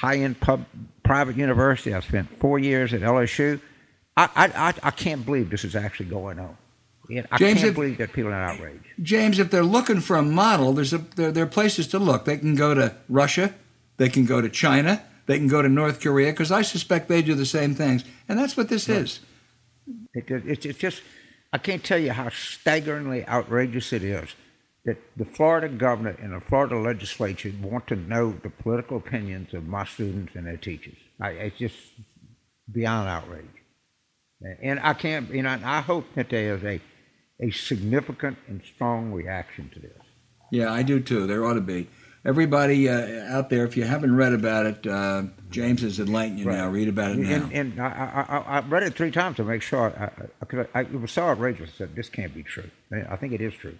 [0.00, 0.64] high-end pub,
[1.02, 1.92] private university.
[1.92, 3.60] I've spent four years at LSU.
[4.16, 6.56] I, I, I can't believe this is actually going on.
[7.10, 8.86] I James, can't if, believe that people are outraged.
[9.02, 12.24] James, if they're looking for a model, there's a, there, there are places to look.
[12.24, 13.54] They can go to Russia,
[13.96, 17.20] they can go to China, they can go to North Korea, because I suspect they
[17.20, 18.04] do the same things.
[18.28, 19.20] And that's what this is.
[20.14, 21.02] It, it, it's just,
[21.52, 24.28] I can't tell you how staggeringly outrageous it is
[24.84, 29.66] that the Florida governor and the Florida legislature want to know the political opinions of
[29.66, 30.96] my students and their teachers.
[31.20, 31.76] I, it's just
[32.72, 33.44] beyond outrage.
[34.62, 36.80] And I can't, you know, I hope that there is a,
[37.40, 40.00] a significant and strong reaction to this.
[40.50, 41.26] Yeah, I do too.
[41.26, 41.88] There ought to be.
[42.24, 46.46] Everybody uh, out there, if you haven't read about it, uh, James has enlightened you
[46.46, 46.56] right.
[46.56, 46.68] now.
[46.68, 47.34] Read about it now.
[47.34, 49.90] And, and I, I, I, read it three times to make sure.
[49.98, 51.70] I, I, it was so outrageous.
[51.74, 52.70] I said, this can't be true.
[52.92, 53.78] I think it is true.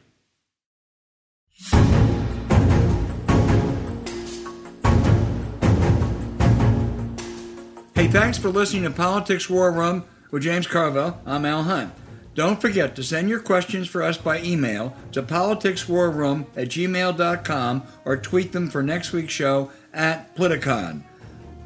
[7.95, 11.21] Hey, thanks for listening to Politics War Room with James Carville.
[11.27, 11.93] I'm Al Hunt.
[12.35, 18.17] Don't forget to send your questions for us by email to politicswarroom at gmail.com or
[18.17, 21.03] tweet them for next week's show at Politicon.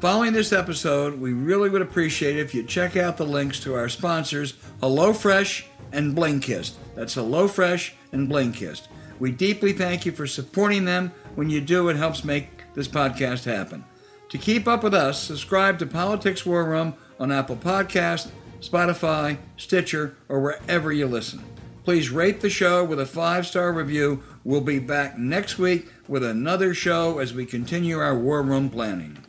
[0.01, 3.73] Following this episode, we really would appreciate it if you check out the links to
[3.73, 6.73] our sponsors, HelloFresh and Blinkist.
[6.95, 8.87] That's HelloFresh and Blinkist.
[9.19, 11.13] We deeply thank you for supporting them.
[11.35, 13.85] When you do, it helps make this podcast happen.
[14.29, 18.29] To keep up with us, subscribe to Politics War Room on Apple Podcast,
[18.59, 21.43] Spotify, Stitcher, or wherever you listen.
[21.83, 24.23] Please rate the show with a five star review.
[24.43, 29.19] We'll be back next week with another show as we continue our War Room planning.